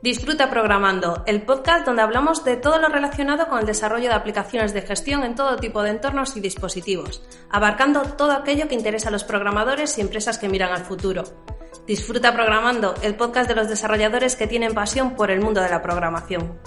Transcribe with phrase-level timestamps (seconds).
[0.00, 4.72] Disfruta Programando, el podcast donde hablamos de todo lo relacionado con el desarrollo de aplicaciones
[4.72, 7.20] de gestión en todo tipo de entornos y dispositivos,
[7.50, 11.24] abarcando todo aquello que interesa a los programadores y empresas que miran al futuro.
[11.84, 15.82] Disfruta Programando, el podcast de los desarrolladores que tienen pasión por el mundo de la
[15.82, 16.60] programación.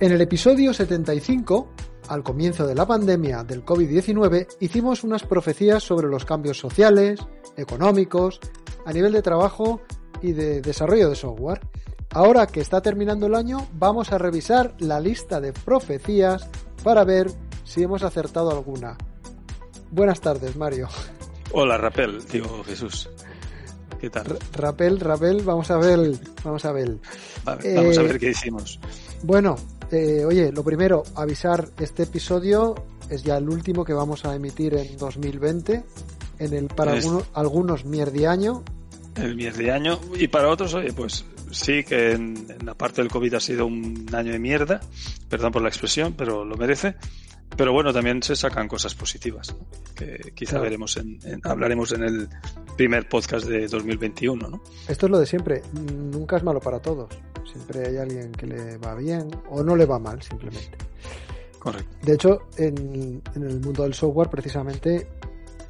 [0.00, 1.74] En el episodio 75,
[2.08, 7.20] al comienzo de la pandemia del COVID-19, hicimos unas profecías sobre los cambios sociales,
[7.58, 8.40] económicos,
[8.86, 9.82] a nivel de trabajo
[10.22, 11.60] y de desarrollo de software.
[12.14, 16.46] Ahora que está terminando el año, vamos a revisar la lista de profecías
[16.84, 17.30] para ver
[17.64, 18.98] si hemos acertado alguna.
[19.90, 20.88] Buenas tardes, Mario.
[21.52, 23.08] Hola, Rapel, digo Jesús.
[24.00, 24.26] ¿Qué tal?
[24.26, 26.98] R Rapel, Rapel, vamos a ver, vamos a ver.
[27.44, 28.78] Vale, vamos a ver qué hicimos.
[29.22, 29.56] Bueno,
[29.90, 32.74] eh, oye, lo primero, avisar, este episodio
[33.08, 35.84] es ya el último que vamos a emitir en 2020,
[36.40, 38.64] en el para Es- algunos, algunos mierdiaño,
[39.14, 40.00] El mes de año.
[40.18, 43.66] Y para otros, oye, pues sí que en, en la parte del COVID ha sido
[43.66, 44.80] un año de mierda.
[45.28, 46.94] Perdón por la expresión, pero lo merece.
[47.56, 49.66] Pero bueno, también se sacan cosas positivas, ¿no?
[49.94, 50.64] que quizá Claro.
[50.64, 52.28] veremos en, en- hablaremos en el
[52.78, 54.62] primer podcast de 2021, ¿no?
[54.88, 57.10] Esto es lo de siempre, nunca es malo para todos.
[57.44, 60.78] Siempre hay alguien que le va bien o no le va mal, simplemente.
[61.58, 61.94] Correcto.
[62.02, 65.06] De hecho, en, en el mundo del software, precisamente,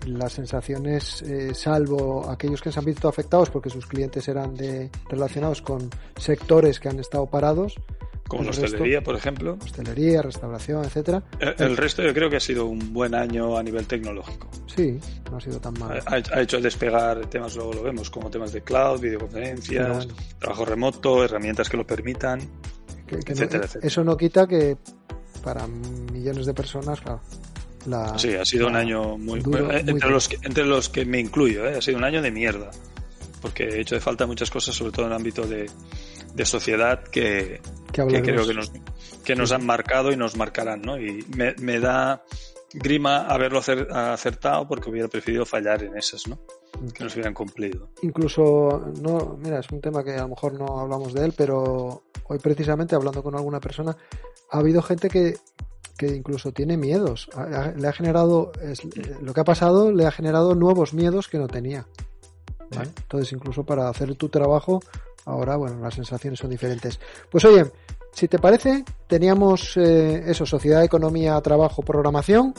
[0.06, 4.90] las sensaciones, eh, salvo aquellos que se han visto afectados porque sus clientes eran de,
[5.08, 7.74] relacionados con sectores que han estado parados,
[8.28, 9.58] Como la resto- hostelería, por ejemplo.
[9.62, 11.22] hostelería, restauración, etcétera.
[11.38, 14.48] El, el resto yo creo que ha sido un buen año a nivel tecnológico.
[14.74, 14.98] Sí,
[15.30, 16.00] no ha sido tan malo.
[16.06, 20.14] Ha, ha hecho despegar temas, luego lo vemos, como temas de cloud, videoconferencias, bueno.
[20.38, 22.40] trabajo remoto, herramientas que lo permitan.
[23.06, 23.86] Que- que no- etcétera, etcétera.
[23.86, 24.76] Eso no quita que
[25.44, 27.20] para millones de personas, claro,
[27.86, 29.40] la, Sí, ha sido un año muy...
[29.40, 30.10] duro, muy- eh, entre, duro.
[30.10, 31.76] los que, entre los que me incluyo, ¿eh?
[31.78, 32.70] ha sido un año de mierda.
[33.40, 35.68] Porque he hecho de falta muchas cosas, sobre todo en el ámbito de,
[36.34, 37.60] de sociedad, que,
[37.92, 38.70] que creo que nos,
[39.24, 40.96] que nos han marcado y nos marcarán, ¿no?
[40.96, 42.22] Y me, me da
[42.72, 46.38] grima haberlo acer- acertado porque hubiera preferido fallar en esas, ¿no?
[46.94, 47.90] Que nos hubieran cumplido.
[48.02, 52.04] incluso no mira es un tema que a lo mejor no hablamos de él pero
[52.28, 53.94] hoy precisamente hablando con alguna persona
[54.50, 55.36] ha habido gente que
[55.96, 57.28] que incluso tiene miedos.
[57.76, 61.38] Le ha generado es- eh, lo que ha pasado le ha generado nuevos miedos que
[61.38, 61.86] no tenía.
[62.74, 62.88] ¿vale?
[63.02, 64.80] entonces incluso para hacer tu trabajo
[65.26, 66.98] ahora bueno las sensaciones son diferentes.
[67.30, 67.66] Pues oye
[68.12, 72.54] si te parece teníamos eh, eso sociedad economía trabajo programación.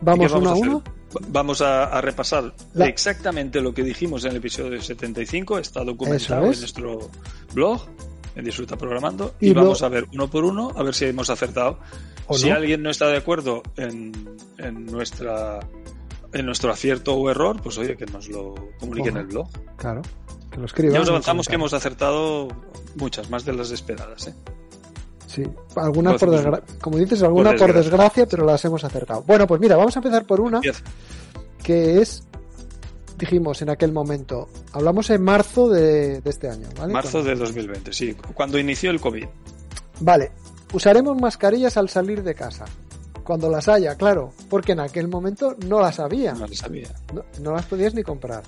[0.00, 0.68] Vamos ¿Y qué uno a hacer?
[0.68, 0.82] uno.
[1.16, 5.82] Va- Vamos a, a repasar La- exactamente lo que dijimos en el episodio 75, está
[5.84, 6.56] documentado es.
[6.56, 7.10] en nuestro
[7.52, 7.80] blog,
[8.34, 11.04] en Disfruta Programando, Y y, lo- vamos a ver uno por uno, a ver si
[11.06, 11.78] hemos acertado.
[12.26, 12.56] ¿O si no?
[12.56, 14.12] alguien no está de acuerdo en,
[14.58, 15.60] en nuestra
[16.32, 19.48] en nuestro acierto o error, pues oye, que nos lo comunique en el blog.
[19.76, 20.00] claro
[20.50, 22.46] que lo escriban Ya os en avanzamos que hemos acertado
[22.96, 24.28] muchas, más de las esperadas.
[24.28, 24.34] ¿eh?
[25.26, 25.42] Sí,
[25.76, 27.82] algunas Lo por desgracia, como dices, alguna por desgracia.
[27.90, 28.26] desgracia.
[28.26, 29.22] pero las hemos acertado.
[29.26, 30.82] Bueno, pues mira, vamos a empezar por una Empieza.
[31.64, 32.22] que es,
[33.20, 36.92] dijimos en aquel momento, hablamos en marzo de, de este año, ¿vale?
[36.92, 39.26] Marzo de 2020, sí, cuando inició el COVID.
[40.00, 40.32] Vale,
[40.72, 42.64] usaremos mascarillas al salir de casa.
[43.22, 46.88] Cuando las haya, claro, porque en aquel momento no las había, No lo sabía.
[47.14, 48.42] no, no las podías ni comprar.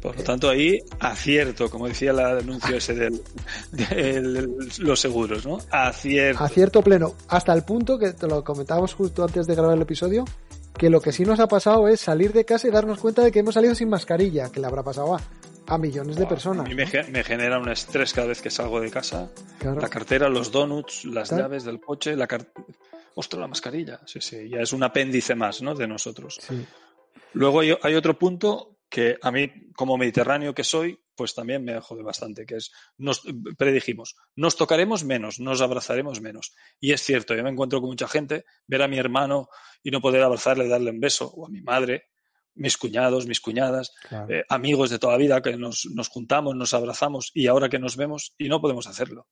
[0.00, 3.10] Por lo tanto, ahí acierto, como decía el anuncio ese de
[4.78, 5.58] los seguros, ¿no?
[5.70, 6.42] Acierto.
[6.42, 10.24] Acierto pleno, hasta el punto que te lo comentábamos justo antes de grabar el episodio,
[10.78, 13.32] que lo que sí nos ha pasado es salir de casa y darnos cuenta de
[13.32, 15.20] que hemos salido sin mascarilla, que le habrá pasado a,
[15.66, 16.64] a millones de personas.
[16.64, 19.28] A mí me, ge- me genera un estrés cada vez que salgo de casa.
[19.58, 19.80] Claro.
[19.80, 22.46] La cartera, los donuts, las llaves del coche, la car...
[23.14, 24.00] Ostras, la mascarilla.
[24.06, 25.74] Sí, sí, ya es un apéndice más, ¿no?
[25.74, 26.38] De nosotros.
[26.40, 26.64] Sí.
[27.32, 31.78] Luego hay, hay otro punto que a mí, como mediterráneo que soy, pues también me
[31.80, 33.22] jode bastante, que es, nos
[33.58, 36.54] predijimos, nos tocaremos menos, nos abrazaremos menos.
[36.80, 39.48] Y es cierto, yo me encuentro con mucha gente, ver a mi hermano
[39.82, 42.04] y no poder abrazarle, darle un beso, o a mi madre,
[42.54, 44.32] mis cuñados, mis cuñadas, Claro.
[44.32, 47.78] eh, amigos de toda la vida, que nos, nos juntamos, nos abrazamos y ahora que
[47.78, 49.26] nos vemos y no podemos hacerlo.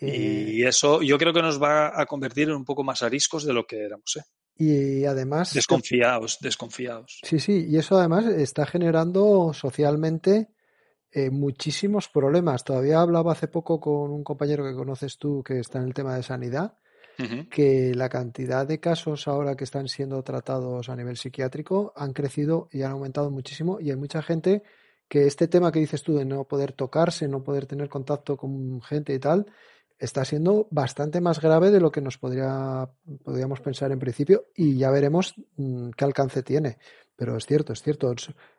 [0.00, 3.44] Eh, Y eso yo creo que nos va a convertir en un poco más ariscos
[3.44, 4.16] de lo que éramos.
[4.16, 4.22] ¿eh?
[4.60, 7.20] y además Desconfiados, desconfiados.
[7.22, 10.48] Sí, sí, y eso además está generando socialmente
[11.12, 12.64] eh, muchísimos problemas.
[12.64, 16.14] Todavía hablaba hace poco con un compañero que conoces tú que está en el tema
[16.14, 16.74] de sanidad,
[17.50, 22.68] que la cantidad de casos ahora que están siendo tratados a nivel psiquiátrico han crecido
[22.70, 24.62] y han aumentado muchísimo y hay mucha gente
[25.08, 28.80] que este tema que dices tú de no poder tocarse, no poder tener contacto con
[28.82, 29.46] gente y tal,
[29.98, 32.88] está siendo bastante más grave de lo que nos podría,
[33.24, 36.78] podríamos pensar en principio y ya veremos mm, qué alcance tiene.
[37.16, 38.14] Pero es cierto, es cierto.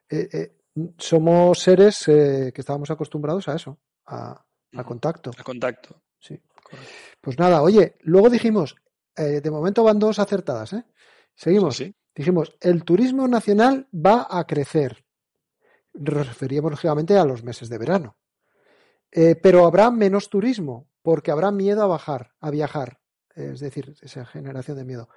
[0.10, 0.51] Eh, eh,
[0.98, 4.45] somos seres eh, que estábamos acostumbrados a eso, a,
[4.86, 5.31] contacto.
[5.38, 6.01] A contacto.
[6.19, 6.39] Sí.
[7.21, 8.75] Pues nada, oye, luego dijimos,
[9.16, 10.86] de momento van dos acertadas, ¿eh?
[11.36, 11.83] Seguimos.
[12.16, 15.04] Dijimos, el turismo nacional va a crecer.
[15.94, 18.18] Nos referíamos lógicamente a los meses de verano.
[19.42, 23.00] pero habrá menos turismo porque habrá miedo a bajar, a viajar.
[23.36, 25.10] Es decir, esa generación de miedo.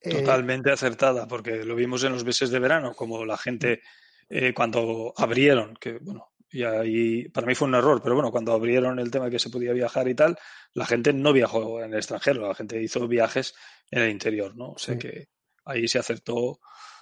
[0.00, 3.82] Eh, Totalmente acertada, porque lo vimos en los meses de verano, como la gente
[4.28, 8.52] eh, cuando abrieron, que bueno, y ahí para mí fue un error, pero bueno, cuando
[8.52, 10.38] abrieron el tema de que se podía viajar y tal,
[10.72, 13.54] la gente no viajó en el extranjero, la gente hizo viajes
[13.90, 14.70] en el interior, ¿no?
[14.70, 15.28] O sea que
[15.64, 16.60] ahí se acertó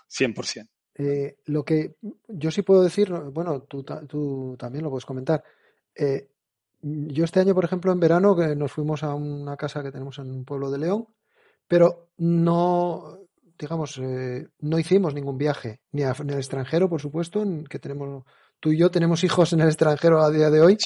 [0.08, 0.69] 100%.
[0.99, 1.96] Eh, lo que
[2.28, 5.44] yo sí puedo decir, bueno, tú, tú también lo puedes comentar,
[5.94, 6.28] eh,
[6.82, 10.19] yo este año, por ejemplo, en verano, que nos fuimos a una casa que tenemos
[10.19, 11.08] en un pueblo de León,
[11.67, 13.25] pero no,
[13.58, 18.25] digamos, eh, no hicimos ningún viaje, ni en el extranjero, por supuesto, que tenemos,
[18.61, 20.76] tú y yo tenemos hijos en el extranjero a día de hoy,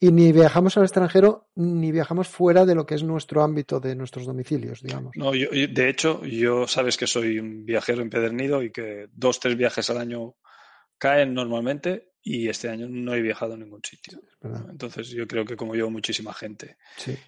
[0.00, 3.94] y ni viajamos al extranjero, ni viajamos fuera de lo que es nuestro ámbito de
[3.94, 5.12] nuestros domicilios, digamos.
[5.16, 9.56] No, yo, de hecho, yo sabes que soy un viajero empedernido y que dos, tres
[9.56, 10.34] viajes al año
[10.98, 14.20] caen normalmente y este año no he viajado a ningún sitio.
[14.70, 16.76] Entonces yo creo que como yo muchísima gente.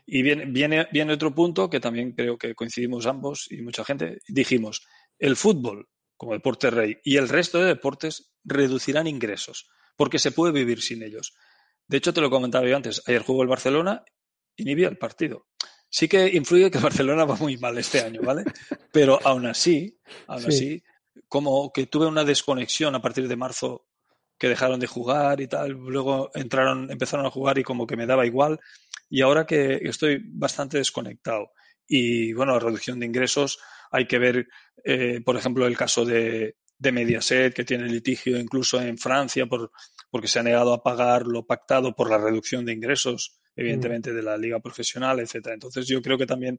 [0.06, 4.18] Y viene, viene, viene otro punto que también creo que coincidimos ambos y mucha gente.
[4.28, 4.86] Dijimos,
[5.18, 10.52] el fútbol como deporte rey y el resto de deportes reducirán ingresos porque se puede
[10.52, 11.34] vivir sin ellos.
[11.86, 14.04] De hecho, te lo comentaba yo antes, ayer jugó el Barcelona
[14.56, 15.46] y ni vi el partido.
[15.88, 18.44] Sí que influye que el Barcelona va muy mal este año, ¿vale?
[18.92, 20.82] Pero aún así, aún así,
[21.28, 23.86] como que tuve una desconexión a partir de marzo
[24.40, 28.06] que dejaron de jugar y tal, luego entraron, empezaron a jugar y como que me
[28.06, 28.58] daba igual
[29.10, 31.52] y ahora que estoy bastante desconectado
[31.86, 33.58] y bueno, la reducción de ingresos
[33.90, 34.48] hay que ver,
[34.82, 39.70] eh, por ejemplo, el caso de, de Mediaset que tiene litigio incluso en Francia por,
[40.10, 44.22] porque se ha negado a pagar lo pactado por la reducción de ingresos, evidentemente, de
[44.22, 45.52] la liga profesional, etcétera.
[45.52, 46.58] Entonces yo creo que también,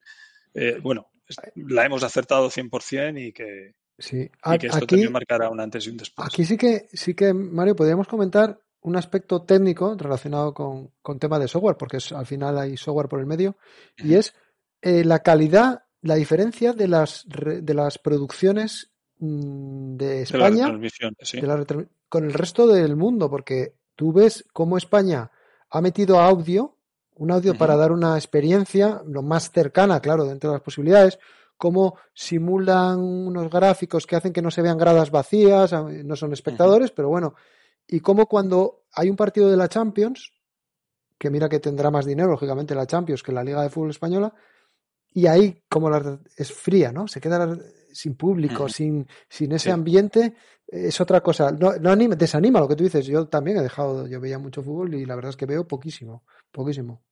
[0.54, 1.10] eh, bueno,
[1.56, 5.90] la hemos acertado 100% y que, Sí, y que esto también marcará un antes y
[5.90, 6.28] un después.
[6.28, 11.38] Aquí sí que, sí que, Mario, podríamos comentar un aspecto técnico relacionado con, con tema
[11.40, 13.56] de software, porque al final hay software por el medio,
[13.98, 14.34] y es
[14.82, 20.80] eh, la calidad, la diferencia de las, de las producciones mm, de España
[22.10, 25.32] con el resto del mundo, porque tú ves cómo España
[25.70, 26.76] ha metido audio,
[27.16, 31.20] un audio para dar una experiencia lo más cercana, claro, dentro de las posibilidades,
[31.62, 36.90] cómo simulan unos gráficos que hacen que no se vean gradas vacías, no son espectadores,
[36.90, 37.36] pero bueno,
[37.86, 40.32] y cómo cuando hay un partido de la Champions,
[41.20, 44.34] que mira que tendrá más dinero, lógicamente, la Champions que la Liga de Fútbol Española,
[45.14, 47.08] y ahí como la, es fría, ¿no?
[47.08, 47.56] Se queda
[47.94, 50.34] sin público, sin, sin ese ambiente,
[50.66, 51.52] es otra cosa.
[51.52, 53.06] No, no anima, desanima lo que tú dices.
[53.06, 56.24] Yo también he dejado, yo veía mucho fútbol y la verdad es que veo poquísimo,
[56.52, 57.04] poquísimo.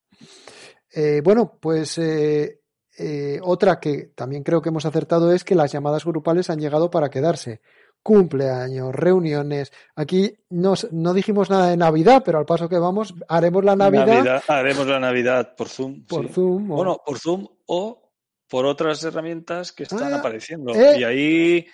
[0.92, 2.59] Eh, bueno, pues eh,
[3.02, 6.90] eh, otra que también creo que hemos acertado es que las llamadas grupales han llegado
[6.90, 7.62] para quedarse.
[8.02, 9.72] Cumpleaños, reuniones.
[9.94, 14.42] Aquí no dijimos nada de Navidad, pero al paso que vamos, haremos la Navidad.
[14.48, 16.04] haremos la Navidad por Zoom.
[16.06, 16.68] Por Zoom.
[16.68, 18.10] Bueno, por Zoom o
[18.48, 20.74] por otras herramientas que están ah, apareciendo.
[20.74, 20.98] Eh.
[20.98, 21.66] Y ahí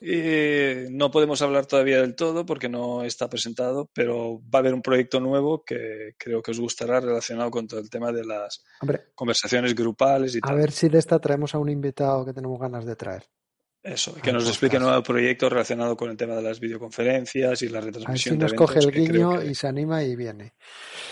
[0.00, 4.74] eh, no podemos hablar todavía del todo porque no está presentado, pero va a haber
[4.74, 8.64] un proyecto nuevo que creo que os gustará relacionado con todo el tema de las
[9.14, 12.84] conversaciones grupales y a ver si de esta traemos a un invitado que tenemos ganas
[12.84, 13.24] de traer.
[13.82, 17.68] Eso, que nos explique un nuevo proyecto relacionado con el tema de las videoconferencias y
[17.68, 18.36] la retransmisión.
[18.36, 20.52] A ver si nos coge el guiño y se anima y viene.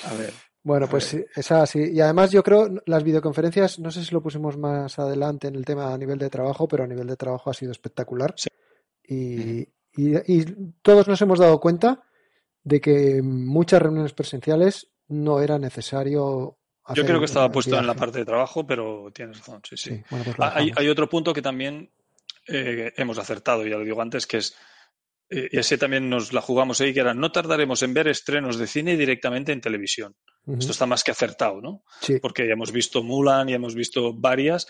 [0.04, 0.35] A ver.
[0.62, 1.92] Bueno, pues es así.
[1.92, 5.64] Y además yo creo las videoconferencias, no sé si lo pusimos más adelante en el
[5.64, 8.35] tema a nivel de trabajo, pero a nivel de trabajo ha sido espectacular.
[8.37, 8.49] Sí.
[9.08, 9.68] Y,
[10.82, 12.04] todos nos hemos dado cuenta
[12.62, 16.58] de que muchas reuniones presenciales no era necesario.
[16.84, 19.76] Hacer Yo creo que estaba puesto en la parte de trabajo, pero tienes razón, sí,
[19.76, 20.02] sí.
[20.08, 21.90] Pues ah, hay, otro punto que también
[22.46, 24.54] eh, hemos acertado, ya lo digo antes, que es,
[25.30, 28.58] eh, y ese también nos la jugamos ahí, que era no tardaremos en ver estrenos
[28.58, 30.16] de cine directamente en televisión.
[30.46, 31.84] Esto está más que acertado, ¿no?
[32.00, 32.18] Sí.
[32.20, 34.66] Porque ya hemos visto Mulan, ya hemos visto varias,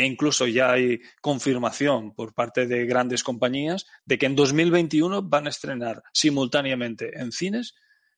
[0.00, 5.46] e incluso ya hay confirmación por parte de grandes compañías de que en 2021 van
[5.46, 7.74] a estrenar simultáneamente en cines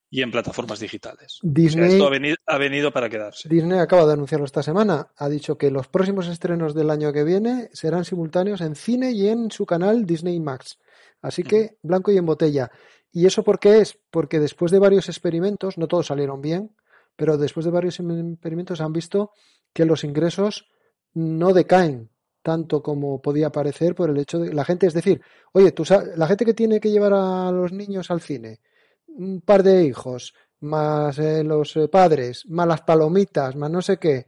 [0.09, 1.41] y en plataformas digitales.
[1.43, 2.07] Disney, esto
[2.47, 3.49] ha venido, para quedarse.
[3.49, 5.09] Disney acaba de anunciarlo esta semana.
[5.17, 9.27] Ha dicho que los próximos estrenos del año que viene serán simultáneos en cine y
[9.27, 10.79] en su canal Disney Max.
[11.21, 12.71] Así que blanco y en botella.
[13.11, 13.99] ¿Y eso por qué es?
[14.11, 16.77] Porque después de varios experimentos, no todos salieron bien,
[17.17, 19.33] pero después de varios experimentos han visto
[19.73, 20.69] que los ingresos
[21.15, 22.11] no decaen
[22.45, 26.27] tanto como podía parecer por el hecho de la gente, es decir, oye, tú la
[26.27, 28.61] gente que tiene que llevar a los niños al cine,
[29.07, 33.99] un par de hijos, más eh, los eh, padres, más las palomitas, más no sé
[33.99, 34.27] qué.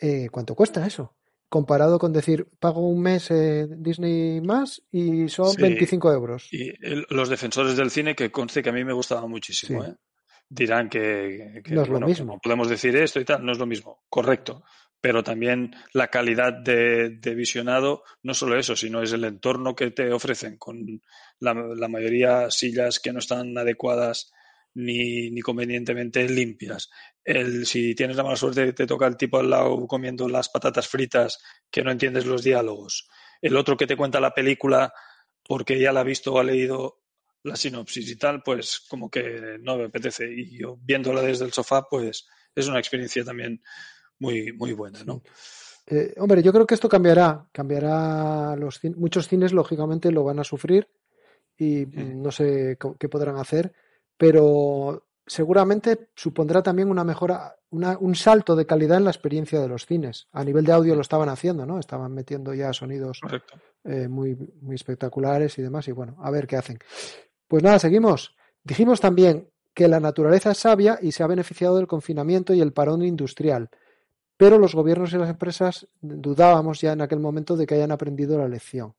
[0.00, 1.14] Eh, ¿Cuánto cuesta eso?
[1.50, 3.28] Comparado con decir, pago un mes
[3.76, 6.48] Disney más y son 25 euros.
[6.50, 6.72] Y
[7.14, 9.84] los defensores del cine, que conste que a mí me gustaba muchísimo,
[10.48, 12.40] dirán que, no es lo mismo.
[12.42, 14.02] podemos decir esto y tal, no es lo mismo.
[14.08, 14.64] Correcto
[15.02, 20.12] pero también la calidad de, visionado, no solo eso, sino es el entorno que te
[20.12, 21.02] ofrecen, con
[21.40, 21.54] la,
[21.88, 24.32] mayoría sillas que no están adecuadas
[24.74, 26.88] ni, convenientemente limpias.
[27.24, 30.86] El, si tienes la mala suerte, te toca el tipo al lado comiendo las patatas
[30.86, 33.08] fritas que no entiendes los diálogos.
[33.40, 34.94] El otro que te cuenta la película
[35.42, 37.02] porque ya la ha visto o ha leído
[37.42, 40.32] la sinopsis y tal, pues como que no me apetece.
[40.32, 43.60] Y yo viéndola desde el sofá, pues es una experiencia también
[44.18, 45.22] muy, muy buena, ¿no?
[45.86, 50.44] Eh, hombre, yo creo que esto cambiará, cambiará los muchos cines lógicamente lo van a
[50.44, 50.88] sufrir
[51.58, 53.72] y no sé qué podrán hacer,
[54.16, 59.86] pero seguramente supondrá también una mejora, un salto de calidad en la experiencia de los
[59.86, 60.28] cines.
[60.32, 61.78] A nivel de audio lo estaban haciendo, ¿no?
[61.78, 63.20] Estaban metiendo ya sonidos
[63.84, 66.78] eh, muy, muy espectaculares y demás, y bueno, a ver qué hacen.
[67.46, 68.34] Pues nada, seguimos.
[68.64, 72.72] Dijimos también que la naturaleza es sabia y se ha beneficiado del confinamiento y el
[72.72, 73.70] parón industrial
[74.42, 78.36] pero los gobiernos y las empresas dudábamos ya en aquel momento de que hayan aprendido
[78.38, 78.92] la lección.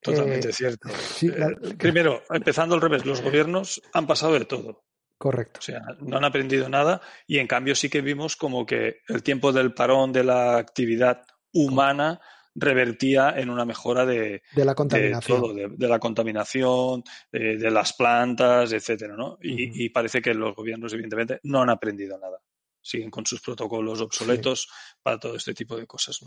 [0.00, 0.88] Totalmente eh, cierto.
[1.22, 4.84] Eh, primero, empezando al revés, los gobiernos han pasado de todo.
[5.18, 5.58] Correcto.
[5.58, 9.24] O sea, no han aprendido nada y en cambio sí que vimos como que el
[9.24, 12.20] tiempo del parón de la actividad humana
[12.54, 19.36] revertía en una mejora de, la contaminación, de, la contaminación, de, las plantas, etcétera, ¿no?
[19.42, 22.38] y, parece que los gobiernos evidentemente no han aprendido nada
[22.84, 24.68] siguen con sus protocolos obsoletos
[25.02, 26.20] para todo este tipo de cosas.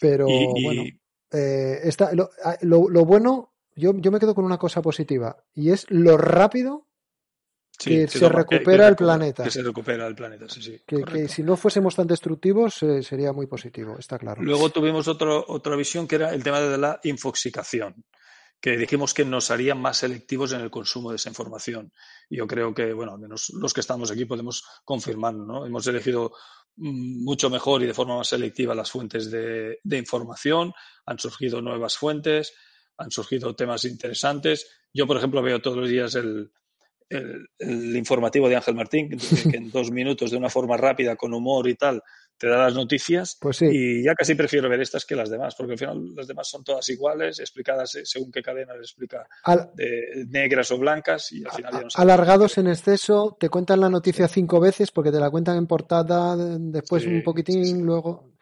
[0.00, 0.84] Pero bueno,
[1.30, 1.90] eh,
[2.62, 6.88] lo, bueno, yo, yo me quedo con una cosa positiva y es lo rápido
[7.78, 9.44] que, se recupera el planeta.
[9.44, 10.80] Que se recupera el planeta, sí, sí.
[10.86, 14.42] Que, si no fuésemos tan destructivos eh, sería muy positivo, está claro.
[14.42, 18.04] Luego tuvimos otro, otra visión que era el tema de la infoxicación
[18.62, 21.92] que dijimos que nos harían más selectivos en el consumo de esa información.
[22.30, 25.66] Yo creo que, bueno, al menos los que estamos aquí podemos confirmarlo, ¿no?
[25.66, 26.32] Hemos elegido
[26.76, 30.72] mm, mucho mejor y de forma más selectiva las fuentes de, información,
[31.04, 32.54] han surgido nuevas fuentes,
[32.98, 34.70] han surgido temas interesantes.
[34.94, 36.52] Yo, por ejemplo, veo todos los días el,
[37.08, 41.66] el informativo de Ángel Martín, que en dos minutos, de una forma rápida, con humor
[41.66, 42.00] y tal,
[42.36, 43.66] te da las noticias pues sí.
[43.70, 46.64] y ya casi prefiero ver estas que las demás, porque al final las demás son
[46.64, 49.26] todas iguales, explicadas según qué cadena les explica,
[49.74, 53.88] de negras o blancas y al final ya no Alargados en exceso, te cuentan la
[53.88, 58.32] noticia cinco veces porque te la cuentan en portada, después un poquitín, luego...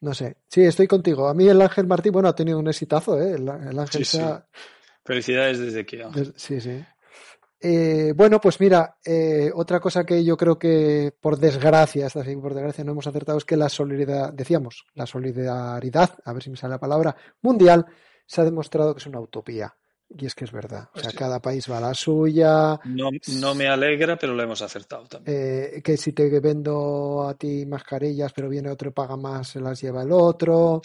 [0.00, 1.28] No sé, sí, estoy contigo.
[1.28, 3.36] A mí el Ángel Martín, bueno, ha tenido un exitazo, ¿eh?
[3.36, 4.04] El, Ángel
[5.04, 6.04] Felicidades desde que.
[6.34, 6.84] Sí, sí.
[7.64, 12.34] Eh, bueno, pues mira, eh, otra cosa que yo creo que por desgracia, esta sí,
[12.34, 16.50] por desgracia no hemos acertado es que la solidaridad, decíamos, la solidaridad, a ver si
[16.50, 17.86] me sale la palabra, mundial,
[18.26, 19.72] se ha demostrado que es una utopía.
[20.08, 20.88] Y es que es verdad.
[20.94, 22.78] O sea, cada país va a la suya.
[22.84, 25.36] No, me alegra, pero lo hemos acertado también.
[25.38, 29.60] Eh, que si te vendo a ti mascarillas, pero viene otro y paga más, se
[29.60, 30.82] las lleva el otro.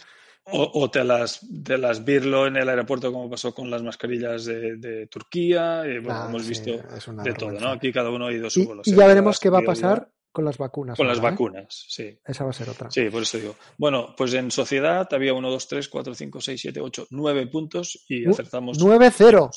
[0.50, 5.08] O, te las, te las birlo en el aeropuerto como pasó con las mascarillas de,
[5.12, 5.86] Turquía.
[5.86, 7.72] Eh, bueno, ah, hemos visto de todo, ¿no?
[7.72, 10.58] Aquí cada uno ha ido su Y, ya veremos qué va a pasar con las
[10.58, 10.96] vacunas.
[10.96, 12.18] Con las vacunas, sí.
[12.24, 12.89] Esa va a ser otra.
[12.92, 13.56] Sí, por eso digo.
[13.77, 18.06] Bueno, pues en sociedad había 1, 2, 3, 4, 5, 6, 7, 8, 9 puntos
[18.08, 18.80] y acertamos.
[18.80, 19.50] 9-0.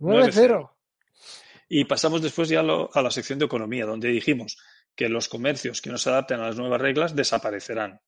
[0.00, 0.70] 9-0.
[1.68, 4.58] Y pasamos después ya a la sección de economía, donde dijimos
[4.96, 8.00] que los comercios que no se adapten a las nuevas reglas desaparecerán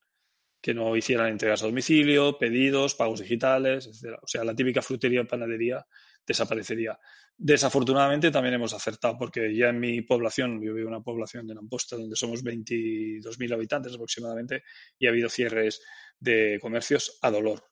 [0.64, 4.16] que no hicieran entregas a domicilio, pedidos, pagos digitales, etc.
[4.22, 5.84] O sea, la típica frutería y panadería
[6.26, 6.98] desaparecería.
[7.36, 11.54] Desafortunadamente también hemos acertado, porque ya en mi población, yo vivo en una población de
[11.54, 14.62] Namposta donde somos 22.000 habitantes aproximadamente,
[14.98, 15.82] y ha habido cierres
[16.18, 17.62] de comercios a dolor.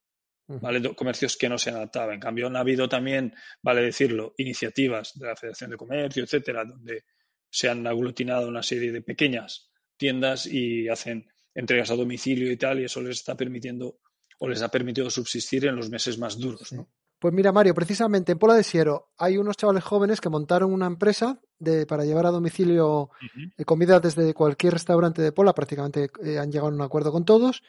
[0.47, 0.95] ¿vale?
[0.95, 2.13] Comercios que no se han adaptado.
[2.13, 3.33] En cambio, han habido también,
[3.63, 7.05] vale decirlo, iniciativas de la Federación de Comercio, etcétera, donde
[7.49, 12.81] se han aglutinado una serie de pequeñas tiendas y hacen entregas a domicilio y tal,
[12.81, 13.99] y eso les está permitiendo
[14.39, 16.75] o les ha permitido subsistir en los meses más duros.
[17.19, 20.87] Pues mira, Mario, precisamente en Pola de Siero hay unos chavales jóvenes que montaron una
[20.87, 26.39] empresa de, para llevar a domicilio uh comida desde cualquier restaurante de Pola, prácticamente eh,
[26.39, 27.63] han llegado a un acuerdo con todos,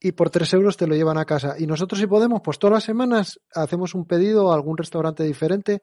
[0.00, 1.54] y por tres euros te lo llevan a casa.
[1.56, 5.82] Y nosotros, si podemos, pues todas las semanas hacemos un pedido a algún restaurante diferente.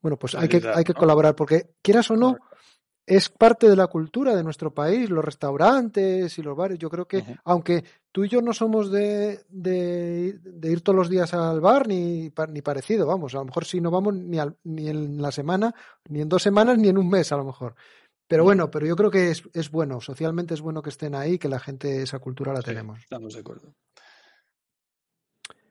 [0.00, 2.36] Bueno, pues hay que, hay que colaborar, porque quieras o no,
[3.08, 6.78] es parte de la cultura de nuestro país, los restaurantes y los bares.
[6.78, 11.32] Yo creo que, aunque tú y yo no somos de, de, ir todos los días
[11.32, 15.22] al bar ni, ni parecido, vamos, a lo mejor si no vamos ni, ni en
[15.22, 15.74] la semana,
[16.08, 17.74] ni en dos semanas, ni en un mes a lo mejor.
[18.26, 21.38] Pero bueno, pero yo creo que es, es bueno, socialmente es bueno que estén ahí,
[21.38, 23.00] que la gente, esa cultura la tenemos.
[23.00, 23.72] Estamos de acuerdo.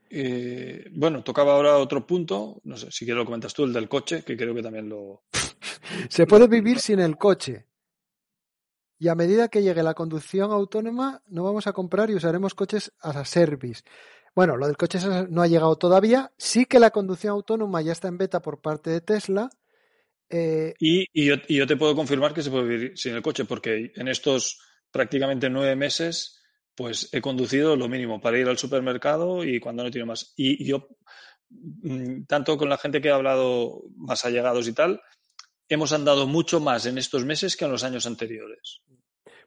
[0.10, 3.90] Eh, bueno, tocaba ahora otro punto, no sé si quieres lo comentas tú, el del
[3.90, 5.24] coche, que creo que también lo...
[6.10, 7.66] Se puede vivir sin el coche.
[9.00, 12.92] Y a medida que llegue la conducción autónoma, no vamos a comprar y usaremos coches
[13.00, 13.84] a service.
[14.38, 15.00] Bueno, lo del coche
[15.30, 16.32] no ha llegado todavía.
[16.38, 19.50] Sí que la conducción autónoma ya está en beta por parte de Tesla.
[20.30, 24.08] Eh, y, yo, te puedo confirmar que se puede vivir sin el coche, porque en
[24.08, 24.60] estos
[24.92, 26.37] prácticamente nueve meses,
[26.77, 30.31] pues he conducido lo mínimo para ir al supermercado y cuando no tiene más.
[30.38, 30.88] Y yo,
[31.50, 35.01] mm, tanto con la gente que ha hablado más allegados y tal,
[35.67, 38.81] hemos andado mucho más en estos meses que en los años anteriores.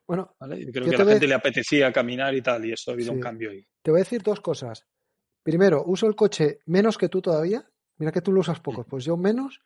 [0.09, 3.13] Bueno, creo que a la gente le apetecía caminar y tal, y eso ha habido
[3.13, 3.65] un cambio ahí.
[3.81, 4.85] Te voy a decir dos cosas.
[5.45, 7.65] Primero, uso el coche menos que tú todavía.
[7.97, 9.61] Mira que tú lo usas poco, pues yo menos.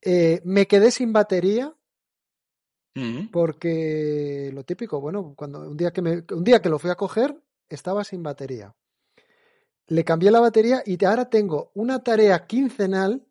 [0.00, 1.74] Eh, me quedé sin batería
[2.94, 3.28] mm.
[3.30, 6.96] porque lo típico, bueno, cuando un día que me, un día que lo fui a
[6.96, 7.36] coger
[7.68, 8.74] estaba sin batería.
[9.86, 13.26] Le cambié la batería y ahora tengo una tarea quincenal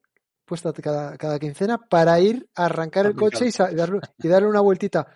[0.46, 5.08] puesta cada, cada quincena para ir a arrancar el coche y, darle, una vueltita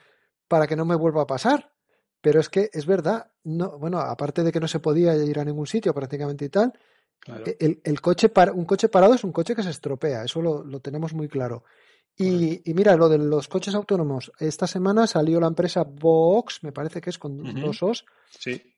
[0.47, 1.73] para que no me vuelva a pasar.
[2.21, 5.45] Pero es que es verdad, no, bueno, aparte de que no se podía ir a
[5.45, 6.73] ningún sitio prácticamente y tal,
[7.45, 10.79] e, el, coche para, un coche parado es un coche que se estropea, eso lo,
[10.79, 11.63] tenemos muy claro.
[12.19, 16.99] Y, mira, lo de los coches autónomos, esta semana salió la empresa Vox, me parece
[16.99, 18.05] que es con dos Os,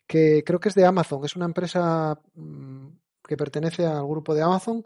[0.06, 2.88] que creo que es de Amazon, es una empresa mm,
[3.26, 4.86] que pertenece al grupo de Amazon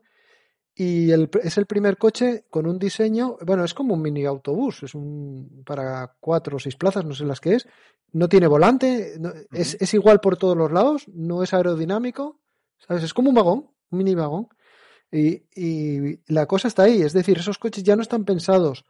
[0.76, 4.94] y es el primer coche con un diseño, bueno, es como un mini autobús, es
[4.94, 7.68] un para cuatro o seis plazas, no sé las que es,
[8.12, 9.20] no tiene volante,
[9.52, 12.40] es, es, igual por todos los lados, no es aerodinámico,
[12.88, 13.04] ¿Sabes?
[13.04, 14.48] Es como un vagón, un mini vagón.
[15.14, 17.02] Y, y, la cosa está ahí.
[17.02, 18.84] Es decir, esos coches ya no están pensados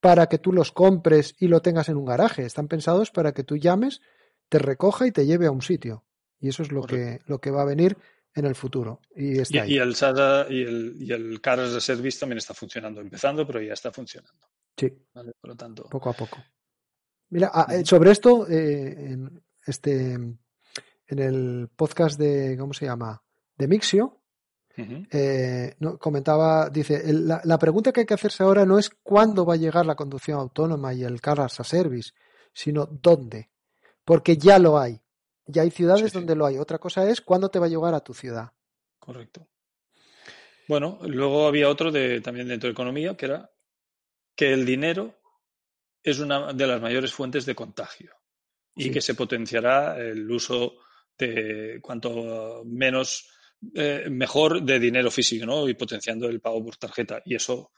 [0.00, 2.44] para que tú los compres y lo tengas en un garaje.
[2.44, 4.00] Están pensados para que tú llames,
[4.48, 6.04] te recoja y te lleve a un sitio.
[6.40, 7.98] Y eso es lo, que, lo que va a venir
[8.34, 9.00] en el futuro.
[9.14, 13.00] Y, está y, el SADA y el, y el Cars de Service también está funcionando,
[13.00, 14.48] empezando, pero ya está funcionando.
[14.76, 14.90] Sí.
[15.12, 15.84] Por lo tanto.
[15.90, 16.38] Poco a poco.
[17.30, 20.38] Mira, ah, eh, sobre esto, eh, en, este, en
[21.18, 23.22] el podcast de, ¿cómo se llama?
[23.58, 24.17] de Mixio,
[25.10, 29.58] eh, comentaba, dice, la, pregunta que hay que hacerse ahora no es cuándo va a
[29.58, 32.12] llegar la conducción autónoma y el car as a service,
[32.52, 33.50] sino dónde,
[34.04, 35.00] porque ya lo hay.
[35.46, 36.58] Ya hay ciudades donde lo hay.
[36.58, 38.52] Otra cosa es cuándo te va a llegar a tu ciudad.
[38.98, 39.48] Correcto.
[40.68, 43.50] Bueno, luego había otro de, también dentro de economía, que era
[44.36, 45.18] que el dinero
[46.02, 48.12] es una de las mayores fuentes de contagio
[48.76, 50.76] y que se potenciará el uso
[51.18, 53.28] de cuanto menos
[53.74, 55.68] eh, mejor de dinero físico, ¿no?
[55.68, 57.20] Y potenciando el pago por tarjeta.
[57.24, 57.72] Y eso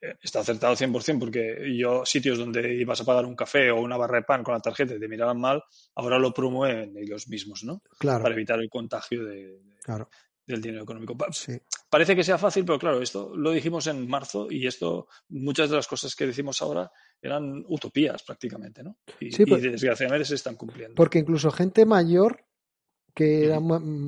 [0.00, 3.96] eh, está acertado 100% porque yo, sitios donde ibas a pagar un café o una
[3.96, 5.62] barra de pan con la tarjeta y te miraban mal,
[5.94, 7.82] ahora lo promueven ellos mismos, ¿no?
[7.98, 8.22] Claro.
[8.22, 9.60] Para evitar el contagio de,
[10.46, 11.16] del dinero económico.
[11.88, 15.76] Parece que sea fácil, pero claro, esto lo dijimos en marzo y esto, muchas de
[15.76, 16.90] las cosas que decimos ahora
[17.22, 18.98] eran utopías prácticamente, ¿no?
[19.20, 20.94] Y, y pues desgraciadamente se están cumpliendo.
[20.96, 22.44] Porque incluso gente mayor
[23.14, 23.58] que era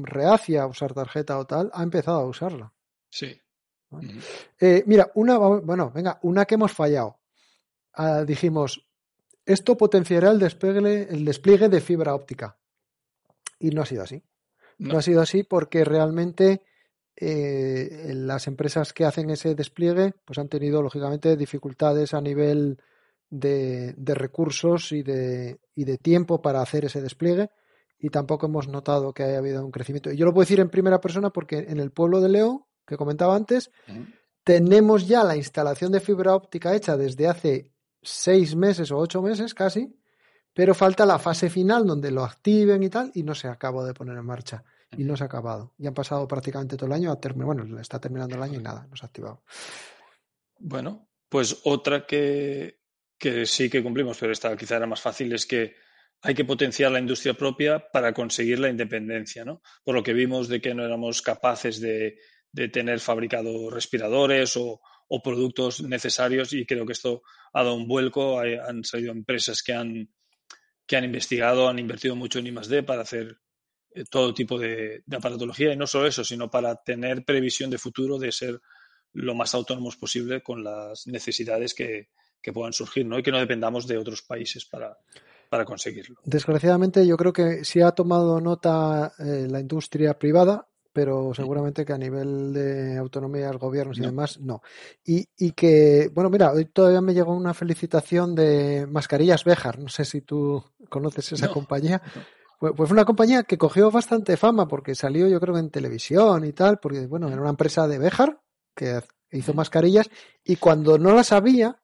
[0.02, 2.72] reacia a usar tarjeta o tal, ha empezado a usarla.
[3.08, 3.38] Sí.
[4.60, 7.18] Eh, mira, una, bueno, venga, una que hemos fallado.
[7.94, 8.86] Ah, dijimos,
[9.44, 12.56] esto potenciará el despliegue, el despliegue de fibra óptica.
[13.58, 14.22] Y no ha sido así.
[14.78, 16.62] No, ha sido así porque realmente
[17.14, 22.80] eh, las empresas que hacen ese despliegue pues han tenido, lógicamente, dificultades a nivel
[23.30, 27.50] de, de recursos y de, y de tiempo para hacer ese despliegue
[28.02, 30.10] y tampoco hemos notado que haya habido un crecimiento.
[30.10, 32.96] Y yo lo puedo decir en primera persona porque en el pueblo de León, que
[32.96, 33.70] comentaba antes,
[34.42, 37.70] tenemos ya la instalación de fibra óptica hecha desde hace
[38.02, 39.96] seis meses o ocho meses casi,
[40.52, 43.94] pero falta la fase final donde lo activen y tal, y no se acabó de
[43.94, 44.64] poner en marcha.
[44.98, 45.72] Y no se ha acabado.
[45.78, 47.54] Y han pasado prácticamente todo el año a terminar.
[47.54, 49.42] Bueno, está terminando el año y nada, no se ha activado.
[50.58, 52.80] Bueno, pues otra que,
[53.16, 55.76] que sí que cumplimos, pero esta quizá era más fácil, es que
[56.22, 59.60] hay que potenciar la industria propia para conseguir la independencia, ¿no?
[59.84, 62.16] Por lo que vimos de que no éramos capaces de,
[62.52, 64.80] de tener fabricados respiradores o,
[65.22, 68.40] productos necesarios y creo que esto ha dado un vuelco.
[68.40, 70.08] han salido empresas que han,
[70.86, 72.82] que han investigado, han invertido mucho en I+.D.
[72.82, 73.36] para hacer
[73.94, 78.18] eh, todo tipo de, aparatología y no solo eso, sino para tener previsión de futuro
[78.18, 78.58] de ser
[79.12, 82.08] lo más autónomos posible con las necesidades que,
[82.54, 83.18] puedan surgir ¿no?
[83.18, 84.96] y que no dependamos de otros países para,
[85.52, 86.16] para conseguirlo.
[86.24, 91.92] Desgraciadamente, yo creo que sí ha tomado nota eh, la industria privada, pero seguramente que
[91.92, 94.62] a nivel de autonomía, gobiernos y demás, no.
[95.04, 99.78] Y, y, que, bueno, mira, hoy todavía me llegó una felicitación de Mascarillas Bejar.
[99.78, 102.00] No sé si tú conoces esa compañía.
[102.58, 106.54] Pues, fue una compañía que cogió bastante fama porque salió yo creo en televisión y
[106.54, 108.40] tal, porque bueno, era una empresa de Bejar
[108.74, 110.08] que hizo mascarillas
[110.44, 111.81] y cuando no las había,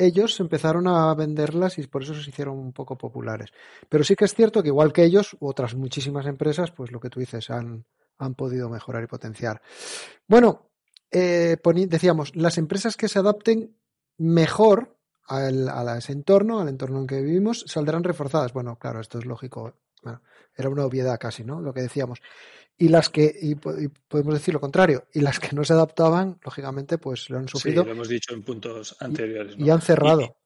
[0.00, 3.50] ellos empezaron a venderlas y por eso se hicieron un poco populares.
[3.88, 7.10] Pero sí que es cierto que igual que ellos, otras muchísimas empresas, pues lo que
[7.10, 7.84] tú dices, han,
[8.18, 9.60] han podido mejorar y potenciar.
[10.26, 10.70] Bueno,
[11.10, 13.76] eh, decíamos, las empresas que se adapten
[14.18, 18.52] mejor al, a ese entorno, al entorno en que vivimos, saldrán reforzadas.
[18.52, 20.22] Bueno, claro, esto es lógico bueno,
[20.56, 21.60] era una obviedad casi, ¿no?
[21.60, 22.20] Lo que decíamos.
[22.76, 26.98] Y las que, y, podemos decir lo contrario, y las que no se adaptaban, lógicamente,
[26.98, 27.82] pues lo han sufrido.
[27.82, 29.54] Sí, lo hemos dicho en puntos anteriores.
[29.58, 30.36] Y, han cerrado.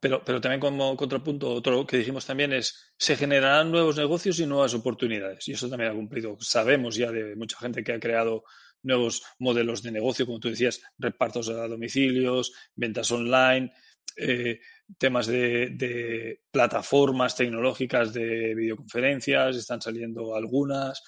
[0.00, 4.46] pero, pero también como contrapunto, otro que dijimos también es, se generarán nuevos negocios y
[4.46, 5.46] nuevas oportunidades.
[5.46, 6.36] Y eso también ha cumplido.
[6.40, 8.42] Sabemos ya de mucha gente que ha creado
[8.82, 13.72] nuevos modelos de negocio, como tú decías, repartos a domicilios, ventas online,
[14.16, 14.60] eh,
[14.96, 21.02] temas de, plataformas tecnológicas de videoconferencias, están saliendo algunas,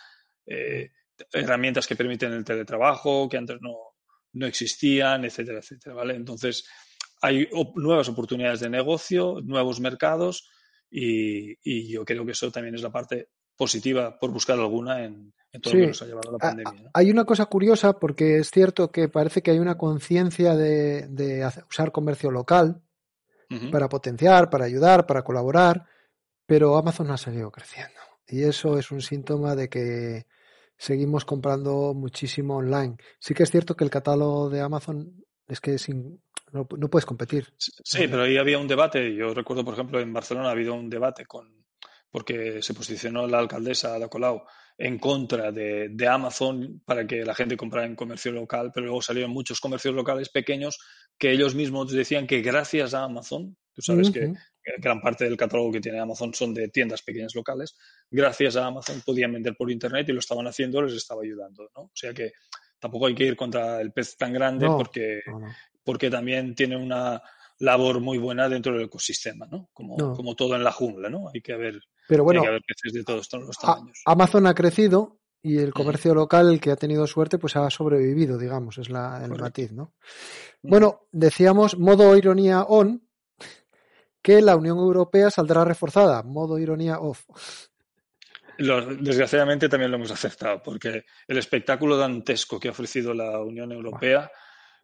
[0.46, 0.90] eh,
[1.32, 3.76] herramientas que permiten el teletrabajo, que antes no,
[4.32, 6.14] no existían, etcétera, etcétera, ¿vale?
[6.14, 6.64] Entonces,
[7.22, 10.48] hay nuevas oportunidades de negocio, nuevos mercados
[10.90, 15.74] y, yo creo que eso también es la parte positiva, por buscar alguna, en, todo
[15.74, 16.90] lo que nos ha llevado la pandemia.
[16.94, 21.46] Hay una cosa curiosa porque es cierto que parece que hay una conciencia de, de
[21.68, 22.82] usar comercio local,
[23.72, 25.84] para potenciar, para ayudar, para colaborar,
[26.46, 28.00] pero Amazon ha seguido creciendo.
[28.26, 30.26] Y eso es un síntoma de que
[30.76, 32.96] seguimos comprando muchísimo online.
[33.18, 37.52] Sí que es cierto que el catálogo de Amazon es que sin, no, puedes competir.
[37.56, 39.14] Sí, pero ahí había un debate.
[39.14, 41.60] Yo recuerdo, por ejemplo, en Barcelona ha habido un debate con
[42.10, 44.42] porque se posicionó la alcaldesa Ada Colau
[44.76, 49.30] en contra de, Amazon para que la gente comprara en comercio local, pero luego salieron
[49.30, 50.78] muchos comercios locales pequeños
[51.20, 54.33] que ellos mismos decían que gracias a Amazon, tú sabes que
[54.78, 57.76] gran parte del catálogo que tiene Amazon son de tiendas pequeñas locales,
[58.11, 61.70] gracias a Amazon podían vender por Internet y lo estaban haciendo, les estaba ayudando.
[61.76, 61.83] ¿no?
[61.83, 62.33] O sea que
[62.78, 65.20] tampoco hay que ir contra el pez tan grande porque,
[65.85, 67.22] porque también tiene una
[67.59, 69.68] labor muy buena dentro del ecosistema, ¿no?
[69.74, 71.28] Como, como todo en la jungla, ¿no?
[71.35, 74.00] Hay que haber, Pero bueno, peces de todos los tamaños.
[74.06, 78.37] Amazon ha crecido y el comercio local, el que ha tenido suerte, pues ha sobrevivido,
[78.37, 79.94] digamos, es la, el matiz, ¿no?
[80.62, 83.03] Bueno, decíamos modo ironía on,
[84.22, 87.24] que la Unión Europea saldrá reforzada, modo ironía off.
[88.59, 94.31] desgraciadamente también lo hemos aceptado, porque el espectáculo dantesco que ha ofrecido la Unión Europea,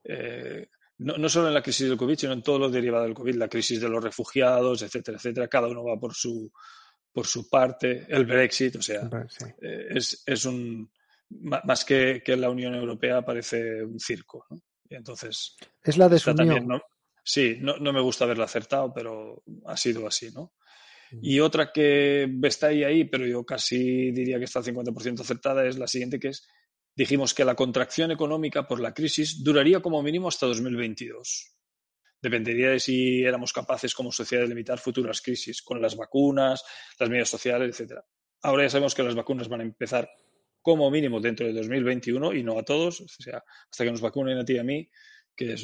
[0.04, 3.12] eh, no, no, solo en la crisis del COVID, sino en todo lo derivado del
[3.12, 6.50] COVID, la crisis de los refugiados, etcétera, etcétera, cada uno va por su,
[7.16, 9.08] por su parte, el Brexit, o sea,
[9.62, 10.92] eh, es, es, un
[11.30, 14.58] más que, que, la Unión Europea parece un circo, ¿no?
[14.86, 16.68] Y entonces es la desunión.
[16.68, 16.82] ¿no?
[17.24, 20.52] Sí, no, no, me gusta haberla acertado, pero ha sido así, ¿no?
[21.10, 21.20] Mm.
[21.22, 25.66] Y otra que está ahí, ahí, pero yo casi diría que está al 50% acertada,
[25.66, 26.46] es la siguiente, que es,
[26.94, 31.56] dijimos que la contracción económica por la crisis duraría como mínimo hasta 2022
[32.26, 36.64] dependería de si éramos capaces como sociedad de limitar futuras crisis con las vacunas,
[36.98, 38.04] las medidas sociales, etcétera.
[38.42, 40.08] Ahora ya sabemos que las vacunas van a empezar
[40.60, 44.38] como mínimo dentro de 2021 y no a todos, o sea, hasta que nos vacunen
[44.38, 44.90] a ti y a mí,
[45.36, 45.54] que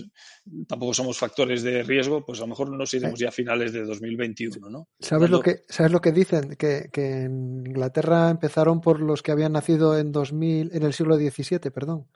[0.69, 3.85] tampoco somos factores de riesgo, pues a lo mejor nos iremos ya a finales de
[3.85, 4.89] 2021, ¿no?
[5.01, 6.55] ¿Sabes, lo, que, ¿sabes lo que dicen?
[6.57, 11.17] Que, que, en Inglaterra empezaron por los que habían nacido en 2000, en el siglo
[11.17, 12.07] XVII, perdón.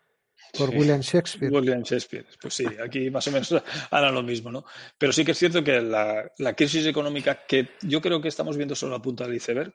[0.56, 1.52] Por William Shakespeare.
[1.52, 2.26] William Shakespeare.
[2.40, 3.54] Pues sí, aquí más o menos
[3.90, 4.64] harán lo mismo, ¿no?
[4.98, 8.74] Pero sí que es cierto que la, crisis económica, que yo creo que estamos viendo
[8.74, 9.74] solo la punta del iceberg,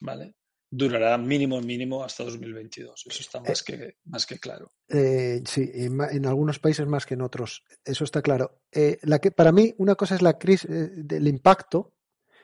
[0.00, 0.34] ¿vale?
[0.68, 3.04] Durará mínimo, mínimo hasta 2022.
[3.06, 4.72] Eso está más, que, más que claro.
[4.88, 7.64] Eh, sí, en, algunos países más que en otros.
[7.84, 8.62] Eso está claro.
[8.72, 11.94] Eh, la que, para mí, una cosa es la crisis, eh, del impacto.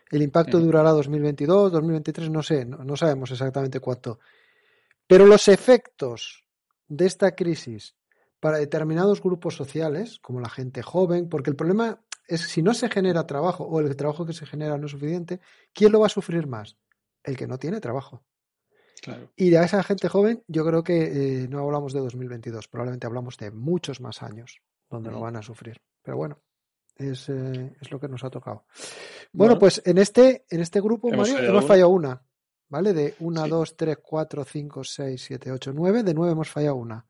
[0.09, 4.21] El impacto durará 2022, 2023, no sé, no sabemos exactamente cuánto.
[5.07, 6.43] Pero los efectos
[6.97, 7.95] de esta crisis
[8.39, 12.89] para determinados grupos sociales, como la gente joven, porque el problema es si no se
[12.89, 15.41] genera trabajo o el trabajo que se genera no es suficiente,
[15.73, 16.77] ¿quién lo va a sufrir más?
[17.23, 18.25] El que no tiene trabajo.
[19.37, 23.37] Y a esa gente joven, yo creo que eh, no hablamos de 2022, probablemente hablamos
[23.37, 25.81] de muchos más años donde lo van a sufrir.
[26.03, 26.39] Pero bueno,
[26.97, 28.65] es, eh, es lo que nos ha tocado.
[29.33, 32.23] Bueno, pues en este, en este grupo, hemos Mario, fallado hemos fallado una.
[32.73, 32.95] ¿Vale?
[32.95, 36.03] De 1, 2, 3, 4, 5, 6, 7, 8, 9.
[36.05, 37.07] De 9 hemos fallado una.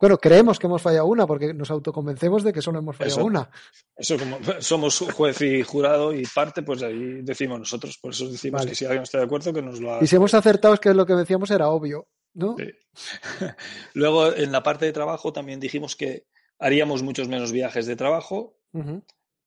[0.00, 3.48] Bueno, creemos que hemos fallado una porque nos autoconvencemos de que solo hemos fallado una.
[3.96, 7.98] Eso como somos juez y jurado y parte, pues ahí decimos nosotros.
[7.98, 10.02] Por eso decimos que si alguien está de acuerdo, que nos lo haga.
[10.02, 12.56] Y si hemos acertado es que lo que decíamos era obvio, ¿no?
[12.58, 12.68] Sí.
[13.94, 16.26] Luego, en la parte de trabajo también dijimos que
[16.58, 18.58] haríamos muchos menos viajes de trabajo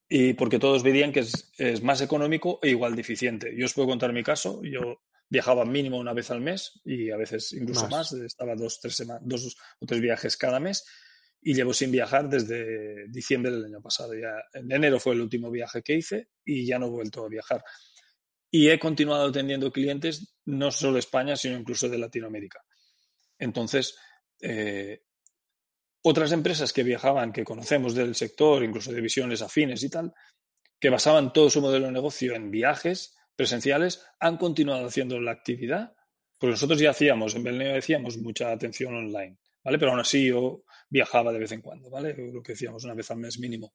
[0.08, 3.54] y porque todos verían que es, es, más económico e igual de eficiente.
[3.58, 4.62] Yo os puedo contar mi caso.
[4.63, 8.96] Yo viajaba mínimo una vez al mes y a veces incluso más, estaba dos, tres
[8.96, 10.86] semanas, dos o tres viajes cada mes
[11.42, 14.13] y llevo sin viajar desde diciembre del año pasado.
[14.13, 17.30] Ya en enero fue el último viaje que hice y ya no he vuelto a
[17.30, 17.63] viajar.
[18.52, 22.60] Y he continuado atendiendo clientes no solo de España, sino incluso de Latinoamérica.
[23.38, 23.96] Entonces,
[24.42, 25.04] eh,
[26.02, 30.13] otras empresas que viajaban, que conocemos del sector, incluso de visiones afines y tal,
[30.80, 35.93] que basaban todo su modelo de negocio en viajes, presenciales han continuado haciendo la actividad,
[36.38, 39.80] porque nosotros ya hacíamos, en Belneo decíamos mucha atención online, ¿vale?
[39.80, 42.13] Pero aún así yo viajaba de vez en cuando, ¿vale?
[42.17, 43.71] Lo que decíamos una vez al mes mínimo.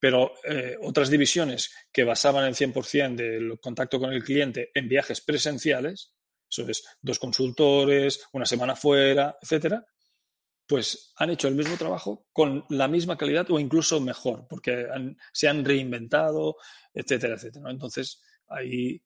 [0.00, 5.20] Pero eh, otras divisiones que basaban el 100% del contacto con el cliente en viajes
[5.20, 6.14] presenciales,
[6.50, 9.86] eso es, dos consultores, una semana fuera, etcétera,
[10.66, 14.88] pues han hecho el mismo trabajo con la misma calidad o incluso mejor, porque
[15.32, 16.56] se han reinventado,
[16.92, 17.70] etcétera, etcétera.
[17.70, 19.02] Entonces, ahí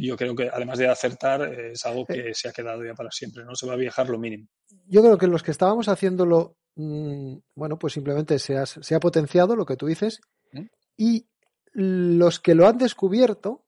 [0.00, 2.14] yo creo que además de acertar es algo eh.
[2.14, 4.48] que se ha quedado ya para siempre, no se va a viajar lo mínimo.
[4.86, 9.00] Yo creo que los que estábamos haciéndolo, mm, bueno, pues simplemente se ha, se ha,
[9.00, 10.20] potenciado lo que tú dices
[10.52, 10.66] ¿Mm?
[10.96, 11.26] y
[11.72, 13.64] los que lo han descubierto,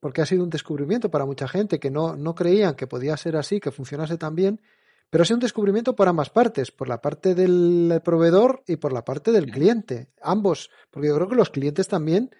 [0.00, 3.36] porque ha sido un descubrimiento para mucha gente que no, no creían que podía ser
[3.36, 4.60] así, que funcionase tan bien,
[5.10, 8.92] pero ha sido un descubrimiento por ambas partes, por la parte del proveedor y por
[8.92, 9.50] la parte del ¿Mm?
[9.50, 12.36] cliente, ambos, porque yo creo que los clientes también eh,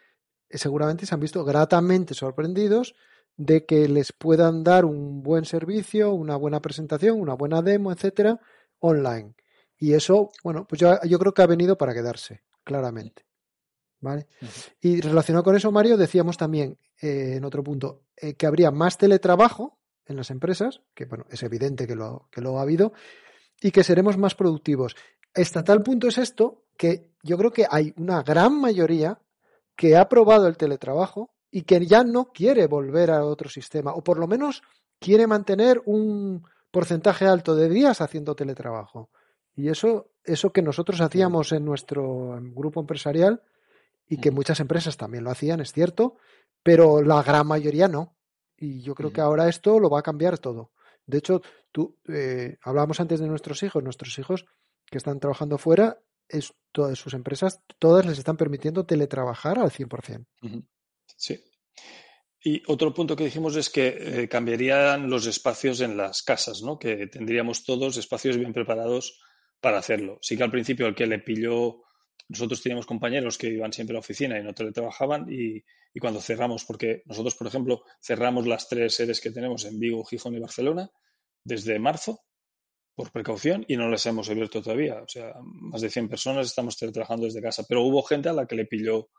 [0.51, 2.95] seguramente se han visto gratamente sorprendidos
[3.37, 8.41] de que les puedan dar un buen servicio, una buena presentación, una buena demo, etcétera,
[8.79, 9.35] online.
[9.79, 13.25] Y eso, bueno, pues yo, yo creo que ha venido para quedarse, claramente.
[14.01, 14.29] ¿Vale?
[14.81, 18.99] Y relacionado con eso, Mario, decíamos también eh, en otro punto eh, que habría más
[18.99, 22.93] teletrabajo en las empresas, que bueno, es evidente que lo, que lo ha habido,
[23.61, 24.95] y que seremos más productivos.
[25.35, 29.19] Hasta tal punto es esto que yo creo que hay una gran mayoría
[29.77, 34.03] que ha probado el teletrabajo y que ya no quiere volver a otro sistema, o
[34.03, 34.63] por lo menos
[34.99, 39.11] quiere mantener un porcentaje alto de días haciendo teletrabajo.
[39.55, 43.43] Y eso, eso que nosotros hacíamos en nuestro grupo empresarial
[44.09, 46.17] y que muchas empresas también lo hacían, es cierto,
[46.63, 48.15] pero la gran mayoría no.
[48.57, 50.73] Y yo creo que ahora esto lo va a cambiar todo.
[51.07, 54.47] De hecho, tú eh, hablábamos antes de nuestros hijos, nuestros hijos
[54.87, 60.27] que están trabajando fuera es, todas sus empresas, todas les están permitiendo teletrabajar al 100%.
[61.17, 61.43] Sí.
[62.45, 66.79] Y otro punto que dijimos es que eh, cambiarían los espacios en las casas, ¿no?
[66.79, 69.19] que tendríamos todos espacios bien preparados
[69.59, 70.19] para hacerlo.
[70.21, 71.83] Sí que al principio el que le pilló,
[72.29, 76.21] nosotros teníamos compañeros que iban siempre a la oficina y no teletrabajaban y, y cuando
[76.21, 80.41] cerramos, porque nosotros, por ejemplo, cerramos las tres sedes que tenemos en Vigo, Gijón y
[80.41, 80.91] Barcelona
[81.43, 82.26] desde marzo
[82.97, 85.03] por precaución y no las hemos abierto todavía.
[85.03, 88.47] O sea, más de 100 personas estamos trabajando desde casa, pero hubo gente a la
[88.47, 89.11] que le pilló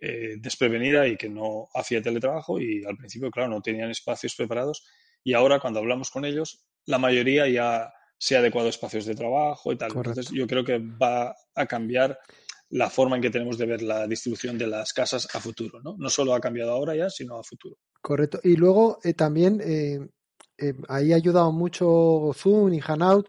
[0.00, 4.86] eh, desprevenida y que no hacía teletrabajo y al principio, claro, no tenían espacios preparados
[5.24, 9.16] y ahora cuando hablamos con ellos, la mayoría ya se ha adecuado a espacios de
[9.16, 9.92] trabajo y tal.
[9.94, 12.18] Entonces, yo creo que va a cambiar
[12.70, 15.96] la forma en que tenemos de ver la distribución de las casas a futuro, ¿no?
[15.98, 17.76] No solo ha cambiado ahora ya, sino a futuro.
[18.00, 18.38] Correcto.
[18.44, 19.98] Y luego eh, también eh,
[20.58, 23.28] eh, ahí ha ayudado mucho Zoom y Hanout,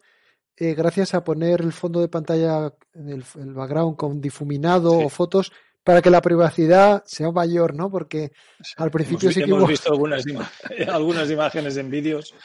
[0.57, 5.51] eh, gracias a poner el fondo de pantalla, el, el background con difuminado o fotos
[5.83, 7.89] para que la privacidad sea mayor, ¿no?
[7.89, 8.31] Porque
[8.77, 10.23] al principio sí que hemos visto algunas,
[10.87, 12.35] algunas imágenes en vídeos.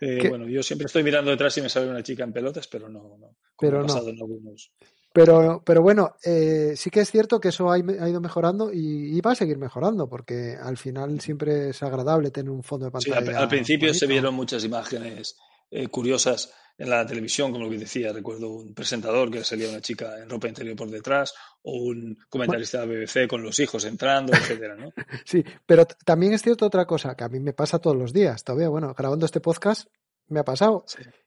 [0.00, 2.88] Eh, bueno, yo siempre estoy mirando detrás y me sale una chica en pelotas, pero
[2.88, 3.36] no, no.
[3.58, 4.08] Pero no.
[4.08, 4.72] En algunos...
[5.12, 9.32] Pero, pero bueno, eh, sí que es cierto que eso ha, ido mejorando y, va
[9.32, 13.20] a seguir mejorando, porque al final siempre es agradable tener un fondo de pantalla.
[13.20, 15.36] Sí, al, principio se vieron muchas imágenes
[15.70, 19.80] eh, curiosas en la televisión, como lo que decía, recuerdo un presentador que salía una
[19.80, 24.32] chica en ropa interior por detrás, o un comentarista de BBC con los hijos entrando,
[24.32, 24.90] etcétera, ¿no?
[25.26, 28.44] Sí, pero también es cierto otra cosa que a mí me pasa todos los días,
[28.44, 29.88] todavía, bueno, grabando este podcast
[30.28, 30.86] me ha pasado,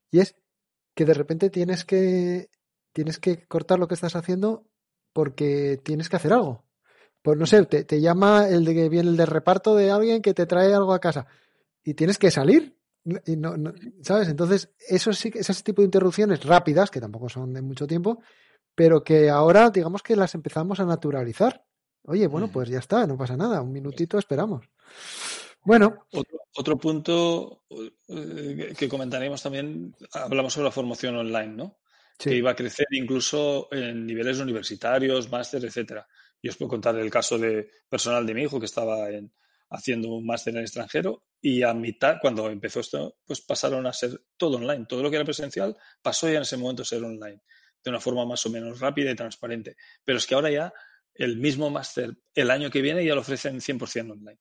[0.10, 0.36] y es
[0.96, 2.50] que de repente tienes que
[2.94, 4.66] tienes que cortar lo que estás haciendo
[5.12, 6.64] porque tienes que hacer algo.
[7.22, 10.34] Pues no sé, te, llama el de que viene el de reparto de alguien que
[10.34, 11.26] te trae algo a casa
[11.84, 12.78] y tienes que salir
[13.26, 14.30] y no, no, ¿Sabes?
[14.30, 18.22] Entonces, eso sí, ese tipo de interrupciones rápidas, que tampoco son de mucho tiempo,
[18.76, 21.66] pero que ahora, digamos que las empezamos a naturalizar.
[22.04, 24.70] Oye, bueno, pues ya está, no pasa nada, un minutito esperamos.
[25.64, 26.06] Bueno.
[26.56, 27.64] Otro, punto
[28.10, 31.78] eh, que comentaremos también, hablamos sobre la formación online, ¿no?
[32.18, 36.08] Que iba a crecer incluso en niveles universitarios, máster, etcétera.
[36.42, 39.08] Y os puedo contar el caso de personal de mi hijo que estaba
[39.70, 43.94] haciendo un máster en el extranjero y a mitad, cuando empezó esto, pues pasaron a
[43.94, 44.86] ser todo online.
[44.88, 47.42] Todo lo que era presencial pasó ya en ese momento a ser online,
[47.84, 49.76] de una forma más o menos rápida y transparente.
[50.06, 50.74] Pero es que ahora ya
[51.14, 54.40] el mismo máster el año que viene ya lo ofrecen 100% online.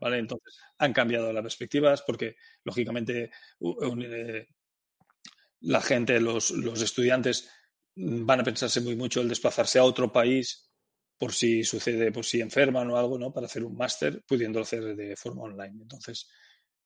[0.00, 0.18] ¿vale?
[0.18, 4.48] Entonces, han cambiado las perspectivas porque, lógicamente, eh,
[5.64, 7.48] la gente, los, los estudiantes
[7.96, 10.70] van a pensarse muy mucho el desplazarse a otro país
[11.18, 13.32] por si sucede, por si enferman o algo, ¿no?
[13.32, 15.82] Para hacer un máster, pudiéndolo hacer de forma online.
[15.82, 16.28] Entonces,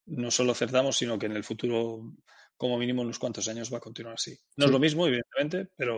[0.05, 2.13] no solo acertamos, sino que en el futuro,
[2.55, 4.37] como mínimo, unos cuantos años va a continuar así.
[4.55, 5.97] No es lo mismo, evidentemente, pero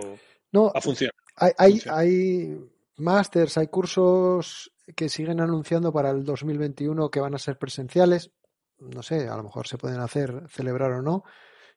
[0.52, 1.14] no, a funcionar.
[1.36, 2.58] Hay, hay, hay
[2.98, 8.32] másters, hay cursos que siguen anunciando para el 2021 que van a ser presenciales.
[8.80, 11.24] No sé, a lo mejor se pueden hacer, celebrar o no,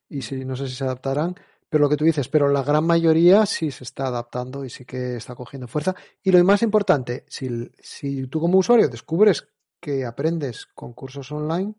[0.08, 1.34] y si no sé si se adaptarán.
[1.68, 4.84] Pero lo que tú dices, pero la gran mayoría sí se está adaptando y sí
[4.84, 5.96] que está cogiendo fuerza.
[6.22, 9.48] Y lo más importante, si, si tú como usuario descubres
[9.80, 11.74] que aprendes con cursos online,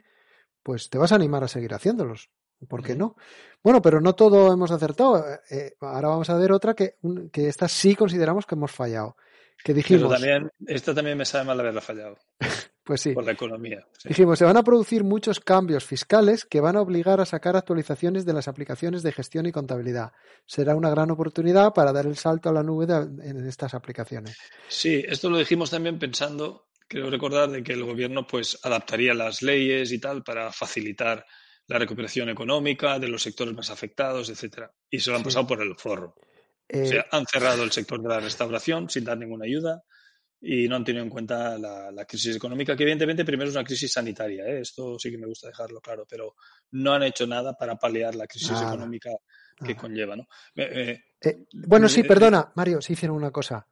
[0.62, 2.30] pues te vas a animar a seguir haciéndolos.
[2.68, 3.16] ¿Por qué no?
[3.64, 5.24] Bueno, pero no todo hemos acertado.
[5.50, 6.98] Eh, ahora vamos a ver otra que,
[7.32, 9.16] que esta sí consideramos que hemos fallado
[9.63, 10.04] que dijimos.
[10.04, 12.18] Pero también, esto también me sabe mal haberla fallado.
[12.84, 13.13] pues sí.
[13.13, 13.86] Por la economía.
[14.04, 18.26] Dijimos, se van a producir muchos cambios fiscales que van a obligar a sacar actualizaciones
[18.26, 20.12] de las aplicaciones de gestión y contabilidad.
[20.46, 24.38] Será una gran oportunidad para dar el salto a la nube en estas aplicaciones.
[24.68, 29.41] Sí, esto lo dijimos también pensando, creo recordar, de que el gobierno pues adaptaría las
[29.41, 31.26] leyes y tal para facilitar
[31.68, 34.72] la recuperación económica de los sectores más afectados, etcétera.
[34.89, 36.15] Y se lo han pasado por el forro.
[36.67, 39.84] Eh, han cerrado el sector de la restauración sin dar ninguna ayuda
[40.41, 43.91] y no han tenido en cuenta la, crisis económica, que evidentemente primero es una crisis
[43.91, 44.60] sanitaria, ¿eh?
[44.60, 46.36] esto sí que me gusta dejarlo claro, pero
[46.71, 49.10] no han hecho nada para paliar la crisis económica
[49.65, 50.15] que conlleva.
[50.15, 50.28] ¿no?
[50.56, 51.01] Eh,
[51.54, 53.67] bueno, sí, perdona, Mario, sí hicieron una cosa.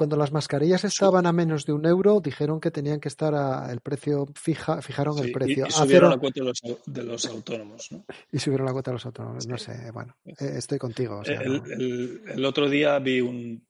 [0.00, 3.70] Cuando las mascarillas estaban a menos de un euro, dijeron que tenían que estar a
[3.70, 5.66] el precio, fija, fijaron el precio.
[5.68, 6.40] Y, subieron la cuota
[6.86, 8.06] de los, autónomos, ¿no?
[8.32, 11.20] Y subieron la cuota de los autónomos, no sé, bueno, eh, estoy contigo.
[11.26, 13.62] el, otro día vi un,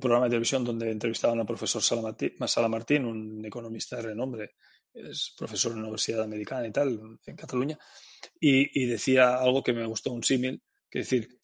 [0.00, 4.54] programa de televisión donde entrevistaban al profesor Sala Martín, un economista de renombre,
[4.94, 7.78] es profesor en la Universidad Americana y tal, en Cataluña,
[8.40, 11.38] y, y decía algo que me gustó, un símil, que decir,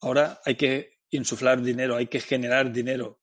[0.00, 3.20] ahora hay que insuflar dinero, hay que generar dinero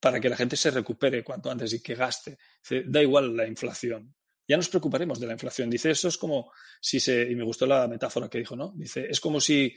[0.00, 2.38] para que la gente se recupere cuanto antes y que gaste.
[2.86, 4.14] da igual la inflación.
[4.46, 5.68] Ya nos preocuparemos de la inflación.
[5.68, 6.50] Dice, eso es como
[6.80, 8.72] si se, y me gustó la metáfora que dijo, ¿no?
[8.74, 9.74] Dice, es como si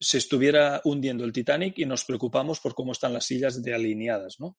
[0.00, 4.36] se estuviera hundiendo el Titanic y nos preocupamos por cómo están las sillas de alineadas,
[4.38, 4.56] ¿no?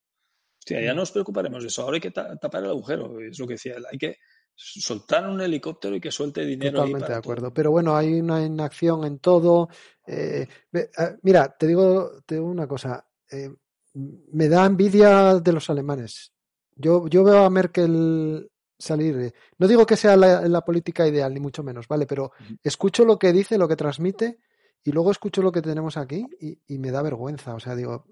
[0.67, 0.85] ya mm.
[0.87, 1.81] no nos preocuparemos de eso.
[1.81, 3.85] Ahora hay que tapar el agujero, es lo que decía él.
[3.91, 4.17] Hay que
[4.55, 6.79] soltar un helicóptero y que suelte dinero.
[6.79, 7.53] Totalmente de acuerdo.
[7.53, 9.69] Pero bueno, hay una inacción en todo.
[10.05, 10.89] Eh, eh,
[11.23, 13.07] mira, te digo, te digo una cosa.
[13.31, 13.49] Eh,
[13.93, 16.33] me da envidia de los alemanes.
[16.75, 18.49] Yo, yo veo a Merkel
[18.79, 19.33] salir.
[19.57, 22.05] No digo que sea la, política ideal, ni mucho menos, ¿vale?
[22.05, 22.31] Pero
[22.63, 24.39] escucho lo que dice, lo que transmite,
[24.83, 27.53] y luego escucho lo que tenemos aquí y, me da vergüenza.
[27.53, 28.05] O sea, digo,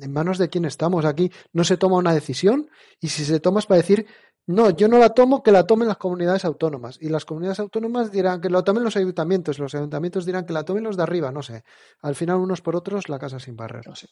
[0.00, 1.04] ¿en manos de quién estamos?
[1.04, 2.68] Aquí no se toma una decisión
[3.00, 4.06] y si se toma es para decir,
[4.46, 6.98] no, yo no la tomo, que la tomen las comunidades autónomas.
[7.00, 10.64] Y las comunidades autónomas dirán que lo tomen los ayuntamientos, los ayuntamientos dirán que la
[10.64, 11.62] tomen los de arriba, no sé.
[12.02, 13.86] Al final, unos por otros, la casa sin barrer.
[13.86, 14.08] No sé.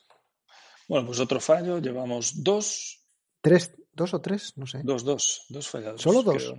[0.88, 3.05] Bueno, pues otro fallo, llevamos dos.
[3.40, 3.72] ¿Tres?
[3.92, 4.53] ¿Dos o tres?
[4.57, 4.81] No sé.
[4.85, 6.03] Dos, dos, dos fallados.
[6.03, 6.55] ¿Solo dos?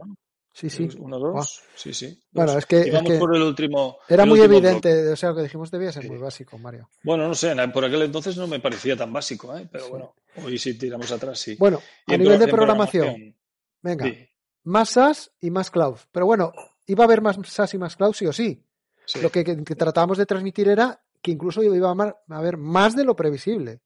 [0.57, 0.89] Sí, sí.
[0.97, 1.61] Uno, dos.
[1.75, 2.19] Sí, sí.
[2.31, 2.89] Bueno, es que.
[2.89, 3.99] vamos por el último.
[4.09, 6.89] Era muy evidente, o sea, lo que dijimos debía ser muy básico, Mario.
[7.03, 9.67] Bueno, no sé, por aquel entonces no me parecía tan básico, ¿eh?
[9.71, 11.55] pero bueno, hoy sí tiramos atrás, sí.
[11.59, 13.35] Bueno, a nivel de programación,
[13.83, 14.11] venga,
[14.63, 15.99] más SAS y más cloud.
[16.11, 16.51] Pero bueno,
[16.87, 18.65] iba a haber más SAS y más cloud sí o sí.
[19.21, 23.79] Lo que, tratábamos de transmitir era que incluso iba a haber más de lo previsible.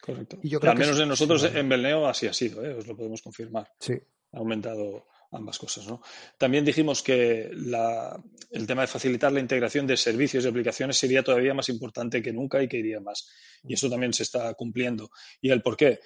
[0.00, 0.38] Correcto.
[0.42, 2.74] Y al menos en nosotros en Belneo así ha sido, ¿eh?
[2.74, 3.70] os lo podemos confirmar.
[3.80, 3.94] Sí.
[4.32, 5.86] Ha aumentado ambas cosas.
[5.86, 6.02] ¿no?
[6.38, 11.54] También dijimos que el tema de facilitar la integración de servicios y aplicaciones sería todavía
[11.54, 13.28] más importante que nunca y que iría más.
[13.64, 15.10] Y eso también se está cumpliendo.
[15.40, 16.00] ¿Y el por qué?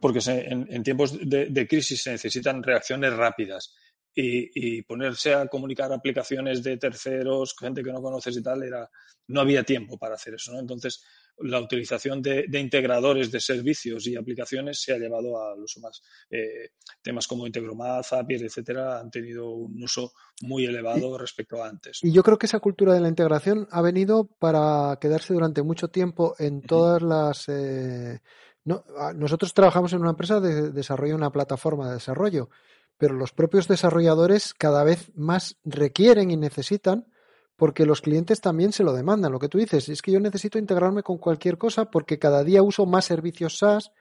[0.00, 3.74] Porque en, tiempos de, crisis se necesitan reacciones rápidas.
[4.12, 8.90] Y, y, ponerse a comunicar aplicaciones de terceros, gente que no conoces y tal, era,
[9.28, 10.52] no había tiempo para hacer eso.
[10.52, 10.58] ¿no?
[10.58, 11.04] Entonces,
[11.42, 16.02] la utilización de, integradores de servicios y aplicaciones se ha llevado al uso más.
[16.30, 16.70] Eh,
[17.02, 20.12] temas como Integromat, Zapier, etcétera, han tenido un uso
[20.42, 22.00] muy elevado respecto a antes.
[22.02, 25.88] Y yo creo que esa cultura de la integración ha venido para quedarse durante mucho
[25.88, 27.48] tiempo en todas las.
[27.48, 28.20] Eh,
[28.64, 32.50] nosotros trabajamos en una empresa de desarrollo, una plataforma de desarrollo,
[32.98, 37.06] pero los propios desarrolladores cada vez más requieren y necesitan
[37.60, 39.32] porque los clientes también se lo demandan.
[39.32, 42.62] Lo que tú dices es que yo necesito integrarme con cualquier cosa porque cada día
[42.62, 43.92] uso más servicios SaaS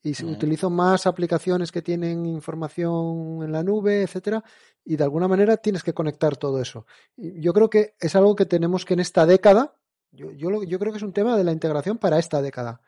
[0.00, 4.44] y utilizo más aplicaciones que tienen información en la nube, etcétera,
[4.84, 6.86] y de alguna manera tienes que conectar todo eso.
[7.16, 9.74] Yo creo que es algo que tenemos que en esta década,
[10.12, 12.80] yo, yo, yo creo que es un tema de la integración para esta década,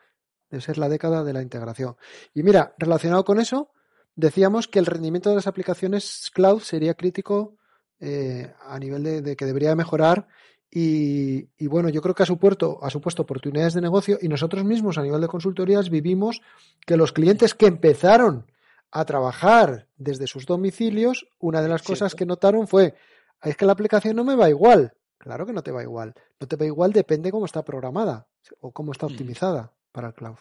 [0.49, 1.97] de ser la década de la integración.
[2.33, 3.73] Y mira, relacionado con eso,
[4.15, 7.57] decíamos que el rendimiento de las aplicaciones cloud sería crítico
[8.05, 10.27] eh, a nivel de, que debería mejorar.
[10.69, 14.97] Y, bueno, yo creo que ha supuesto, ha supuesto oportunidades de negocio y nosotros mismos
[14.97, 16.41] a nivel de consultorías vivimos
[16.85, 18.51] que los clientes que empezaron
[18.91, 22.95] a trabajar desde sus domicilios, una de las cosas que notaron fue,
[23.41, 24.93] es que la aplicación no me va igual.
[25.17, 26.13] Claro que no te va igual.
[26.39, 28.27] No te va igual, depende cómo está programada
[28.59, 30.39] o cómo está optimizada para el cloud.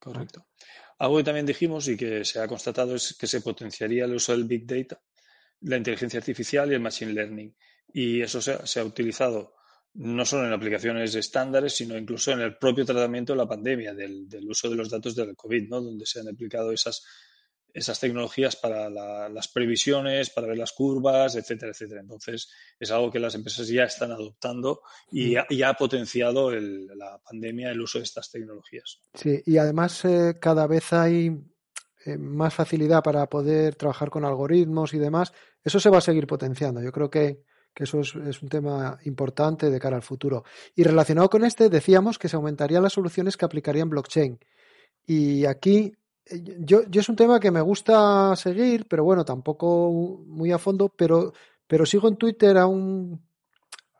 [0.00, 0.44] Correcto.
[0.98, 4.32] Algo que también dijimos y que se ha constatado es que se potenciaría el uso
[4.32, 5.00] del Big Data
[5.60, 7.54] la inteligencia artificial y el machine learning.
[7.92, 9.54] Y eso se, ha utilizado
[9.94, 14.28] no solo en aplicaciones estándares, sino incluso en el propio tratamiento de la pandemia, del,
[14.48, 15.80] uso de los datos del COVID, ¿no?
[15.80, 17.04] donde se han aplicado esas,
[17.72, 22.00] esas tecnologías para las previsiones, para ver las curvas, etcétera, etcétera.
[22.00, 24.80] Entonces, es algo que las empresas ya están adoptando
[25.12, 25.62] y, mm.
[25.64, 29.02] ha, potenciado la pandemia el uso de estas tecnologías.
[29.14, 31.30] Sí, y además eh, cada vez hay
[32.06, 35.32] eh, más facilidad para poder trabajar con algoritmos y demás,
[35.62, 36.82] eso se va a seguir potenciando.
[36.82, 37.40] Yo creo que,
[37.74, 40.44] eso es, un tema importante de cara al futuro.
[40.76, 44.38] Y relacionado con este, decíamos que se aumentarían las soluciones que aplicarían blockchain.
[45.06, 45.94] Y aquí,
[46.26, 49.90] eh, yo, yo es un tema que me gusta seguir, pero bueno, tampoco
[50.26, 51.32] muy a fondo, pero,
[51.66, 53.18] pero sigo en Twitter a un,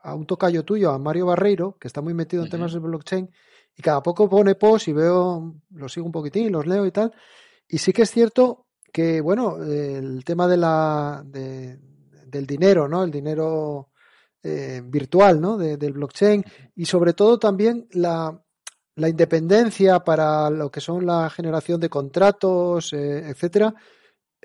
[0.02, 3.30] a un tocayo tuyo, a Mario Barreiro, que está muy metido en temas de blockchain,
[3.76, 7.12] y cada poco pone post y veo, los sigo un poquitín, los leo y tal,
[7.68, 13.02] y sí que es cierto que, bueno, el tema de la, del dinero, ¿no?
[13.02, 13.90] El dinero
[14.46, 15.56] eh, virtual, ¿no?
[15.56, 16.44] del blockchain
[16.76, 18.38] y sobre todo también la,
[18.94, 23.74] la, independencia para lo que son la generación de contratos, eh, etcétera.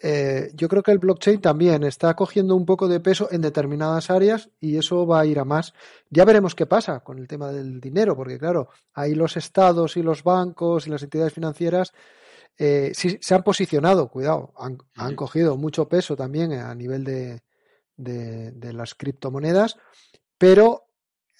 [0.02, 4.10] Eh, yo creo que el blockchain también está cogiendo un poco de peso en determinadas
[4.10, 5.74] áreas y eso va a ir a más.
[6.10, 10.02] Ya veremos qué pasa con el tema del dinero, porque claro, ahí los estados y
[10.02, 11.92] los bancos y las entidades financieras
[12.62, 17.42] eh, se han posicionado, cuidado, han, cogido mucho peso también a nivel de,
[17.96, 19.78] de, las criptomonedas,
[20.38, 20.90] pero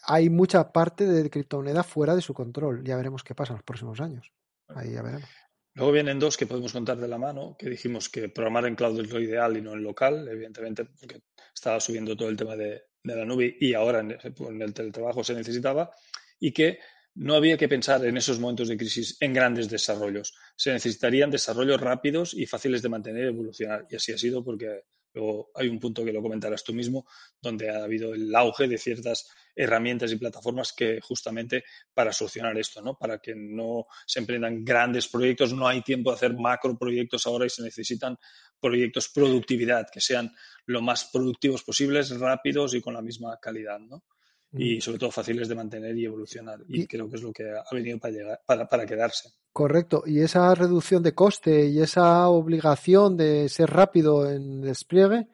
[0.04, 2.86] hay mucha parte de criptomonedas fuera de su control.
[2.86, 4.32] Ya veremos qué pasa en los próximos años.
[4.70, 5.30] Ahí ya veremos.
[5.74, 9.02] Luego vienen dos que podemos contar de la mano, que dijimos que programar en cloud
[9.02, 11.22] es lo ideal y no en local, evidentemente, porque
[11.54, 15.92] estaba subiendo todo el tema de, la nube y ahora en el teletrabajo se necesitaba,
[16.40, 16.80] y que
[17.20, 20.34] no había que pensar en esos momentos de crisis en grandes desarrollos.
[20.56, 23.86] Se necesitarían desarrollos rápidos y fáciles de mantener y evolucionar.
[23.90, 27.06] Y así ha sido porque luego hay un punto que lo comentarás tú mismo,
[27.42, 32.82] donde ha habido el auge de ciertas herramientas y plataformas que justamente para solucionar esto,
[32.82, 32.98] ¿no?
[32.98, 37.46] Para que no se emprendan grandes proyectos, no hay tiempo de hacer macro proyectos ahora
[37.46, 38.18] y se necesitan
[38.62, 40.32] proyectos productividad que sean
[40.68, 44.06] lo más productivos posibles, rápidos y con la misma calidad, ¿no?
[44.52, 46.60] Y sobre todo fáciles de mantener y evolucionar.
[46.68, 49.30] Y, creo que es lo que ha venido para, llegar, para, para, quedarse.
[49.54, 50.04] Correcto.
[50.06, 55.28] Y esa reducción de coste y esa obligación de ser rápido en despliegue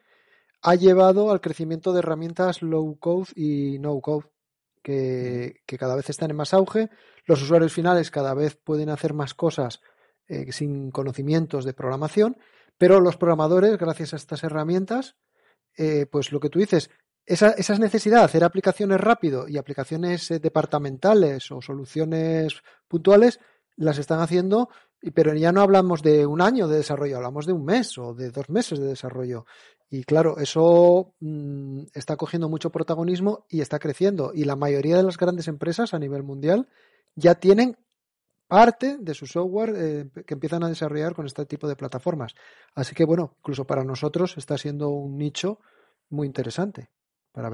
[0.61, 4.25] ha llevado al crecimiento de herramientas low code y no code,
[4.81, 6.89] que, que cada vez están en más auge.
[7.25, 9.81] Los usuarios finales cada vez pueden hacer más cosas
[10.27, 12.37] eh, sin conocimientos de programación,
[12.79, 15.15] pero los programadores, gracias a estas herramientas,
[15.77, 16.89] eh, pues lo que tú dices,
[17.25, 23.39] esa, esa necesidad de hacer aplicaciones rápido y aplicaciones eh, departamentales o soluciones puntuales
[23.77, 24.69] las están haciendo,
[25.13, 28.31] pero ya no hablamos de un año de desarrollo, hablamos de un mes o de
[28.31, 29.45] dos meses de desarrollo.
[29.89, 34.31] Y claro, eso mm, está cogiendo mucho protagonismo y está creciendo.
[34.33, 36.69] Y la mayoría de las grandes empresas a nivel mundial
[37.15, 37.77] ya tienen
[38.47, 42.35] parte de su software eh, que empiezan a desarrollar con este tipo de plataformas.
[42.73, 45.59] Así que bueno, incluso para nosotros está siendo un nicho
[46.09, 46.89] muy interesante
[47.35, 47.51] para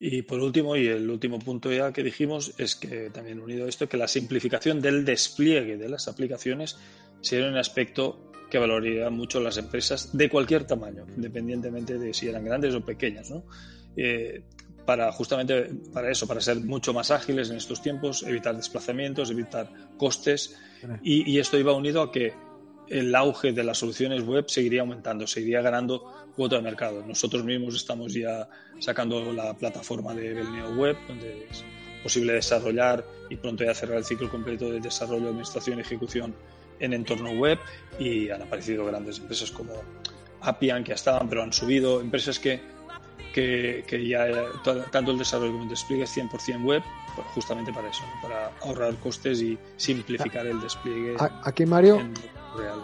[0.00, 3.68] Y por último, y el último punto ya que dijimos, es que también unido a
[3.68, 6.76] esto, que la simplificación del despliegue de las aplicaciones
[7.20, 12.44] sería un aspecto que valorarían mucho las empresas de cualquier tamaño, independientemente de si eran
[12.44, 13.30] grandes o pequeñas.
[13.30, 13.44] ¿no?
[13.96, 14.42] Eh,
[14.84, 19.70] para justamente para eso, para ser mucho más ágiles en estos tiempos, evitar desplazamientos, evitar
[19.98, 20.56] costes
[21.02, 22.32] y, y esto iba unido a que
[22.90, 27.04] el auge de las soluciones web seguiría aumentando, seguiría ganando cuota de mercado.
[27.06, 31.64] Nosotros mismos estamos ya sacando la plataforma de Belneo Web, donde es
[32.02, 36.34] posible desarrollar y pronto ya cerrar el ciclo completo de desarrollo, administración y ejecución
[36.80, 37.58] en entorno web
[37.98, 39.72] y han aparecido grandes empresas como
[40.40, 42.60] Appian que ya estaban pero han subido, empresas que,
[43.34, 44.28] que, que ya
[44.92, 46.82] tanto el desarrollo como el despliegue es 100% web
[47.16, 51.16] pues justamente para eso, para ahorrar costes y simplificar el despliegue.
[51.42, 52.00] Aquí Mario,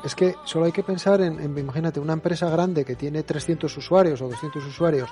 [0.05, 3.75] es que solo hay que pensar en, en, imagínate, una empresa grande que tiene 300
[3.77, 5.09] usuarios o 200 usuarios,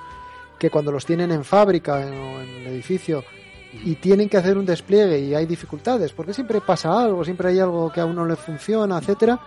[0.59, 3.24] que cuando los tienen en fábrica en, o en el edificio
[3.72, 7.61] y tienen que hacer un despliegue y hay dificultades, porque siempre pasa algo, siempre hay
[7.61, 9.40] algo que a uno le funciona, etcétera,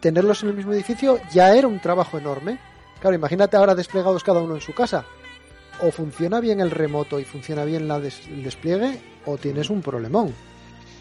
[0.00, 2.58] tenerlos en el mismo edificio ya era un trabajo enorme.
[3.00, 5.04] Claro, imagínate ahora desplegados cada uno en su casa.
[5.82, 9.82] O funciona bien el remoto y funciona bien la des el despliegue, o tienes un
[9.82, 10.32] problemón.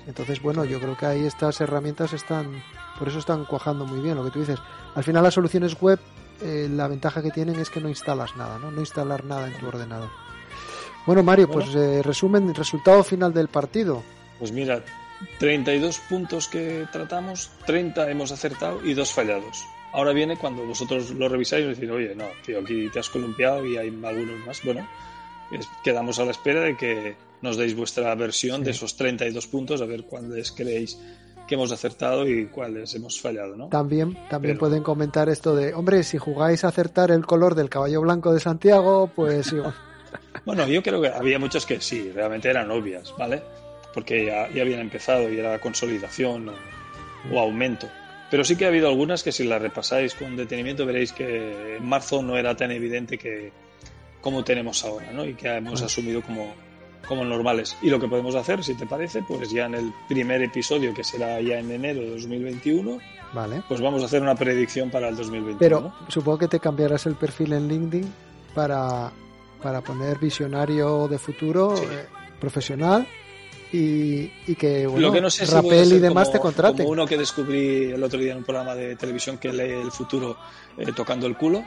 [0.07, 2.61] Entonces, bueno, yo creo que ahí estas herramientas están,
[2.99, 4.59] por eso están cuajando muy bien lo que tú dices.
[4.93, 5.99] Al final las soluciones web,
[6.41, 8.71] eh, la ventaja que tienen es que no instalas nada, ¿no?
[8.71, 10.09] No instalar nada en tu ordenador.
[11.05, 11.61] Bueno, Mario, bueno.
[11.61, 14.03] pues eh, resumen, resultado final del partido.
[14.39, 14.83] Pues mira,
[15.39, 19.65] 32 puntos que tratamos, 30 hemos acertado y dos fallados.
[19.93, 23.65] Ahora viene cuando vosotros lo revisáis y decís, oye, no, tío, aquí te has columpiado
[23.65, 24.61] y hay algunos más.
[24.63, 24.87] Bueno,
[25.83, 27.15] quedamos a la espera de que
[27.45, 28.65] nos deis vuestra versión sí.
[28.65, 30.99] de esos 32 puntos, a ver cuáles creéis
[31.47, 33.67] que hemos acertado y cuáles hemos fallado, ¿no?
[33.69, 34.59] También, también Pero...
[34.59, 38.39] pueden comentar esto de, hombre, si jugáis a acertar el color del caballo blanco de
[38.39, 39.53] Santiago, pues
[40.45, 43.41] Bueno, yo creo que había muchas que sí, realmente eran obvias, ¿vale?
[43.93, 46.53] Porque ya, ya habían empezado y era consolidación o,
[47.31, 47.87] o, aumento.
[48.29, 51.85] Pero sí que ha habido algunas que si las repasáis con detenimiento veréis que en
[51.85, 53.51] marzo no era tan evidente que
[54.19, 55.25] como tenemos ahora, ¿no?
[55.25, 56.53] Y que hemos asumido como,
[57.05, 57.77] como normales.
[57.81, 61.03] Y lo que podemos hacer, si te parece, pues ya en el primer episodio, que
[61.03, 62.99] será ya en enero de 2021,
[63.33, 63.63] vale.
[63.67, 65.57] pues vamos a hacer una predicción para el 2021.
[65.59, 68.13] Pero supongo que te cambiarás el perfil en LinkedIn
[68.53, 69.11] para
[69.65, 71.85] para poner visionario de futuro, sí.
[71.89, 72.05] eh,
[72.39, 73.07] profesional,
[73.71, 76.77] y, y, que, bueno, Lo que no sé Rapel si y demás como, te contraten.
[76.85, 79.91] Como uno que descubrí el otro día en un programa de televisión que lee el
[79.91, 80.37] futuro
[80.77, 81.65] eh, tocando el culo.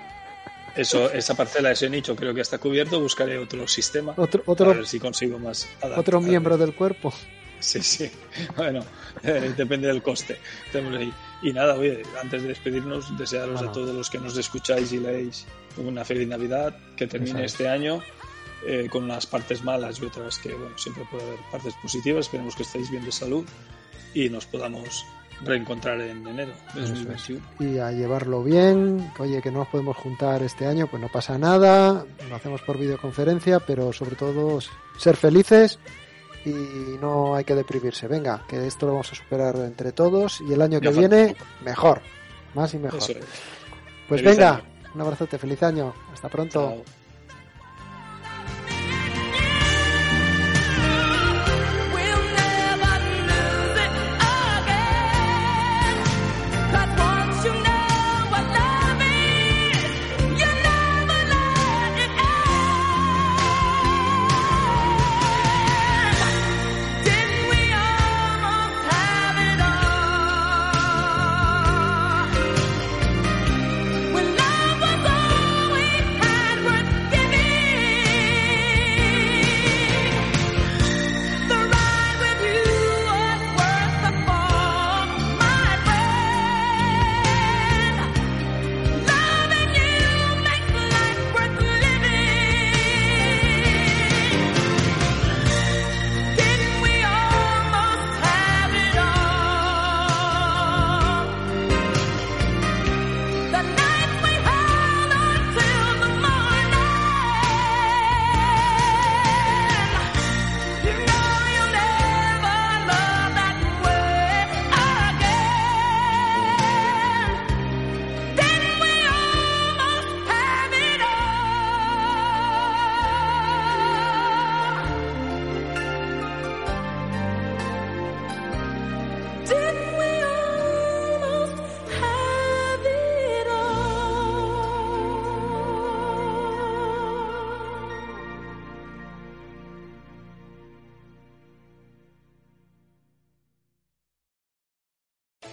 [0.78, 3.00] Eso, esa parcela, ese nicho creo que está cubierto.
[3.00, 5.68] Buscaré otro sistema otro, otro, a ver si consigo más.
[5.96, 7.12] Otro miembro del cuerpo.
[7.58, 8.10] Sí, sí.
[8.56, 8.84] Bueno,
[9.24, 10.38] eh, depende del coste.
[10.72, 11.12] Ahí.
[11.42, 13.70] Y nada, oye, antes de despedirnos, desearos bueno.
[13.70, 18.00] a todos los que nos escucháis y leéis una feliz Navidad, que termine este año
[18.64, 22.26] eh, con unas partes malas y otras que, bueno, siempre puede haber partes positivas.
[22.26, 23.44] Esperemos que estéis bien de salud
[24.14, 25.04] y nos podamos
[25.44, 27.40] reencontrar en enero de 2021.
[27.60, 31.38] Y a llevarlo bien, oye, que no nos podemos juntar este año, pues no pasa
[31.38, 34.58] nada, lo hacemos por videoconferencia, pero sobre todo
[34.98, 35.78] ser felices
[36.44, 38.08] y no hay que deprimirse.
[38.08, 42.00] Venga, que esto lo vamos a superar entre todos y el año que viene, mejor,
[42.54, 43.00] más y mejor.
[43.00, 43.16] Es.
[44.08, 44.64] Pues feliz venga, año.
[44.94, 46.60] un abrazote, feliz año, hasta pronto.
[46.60, 46.97] Chao.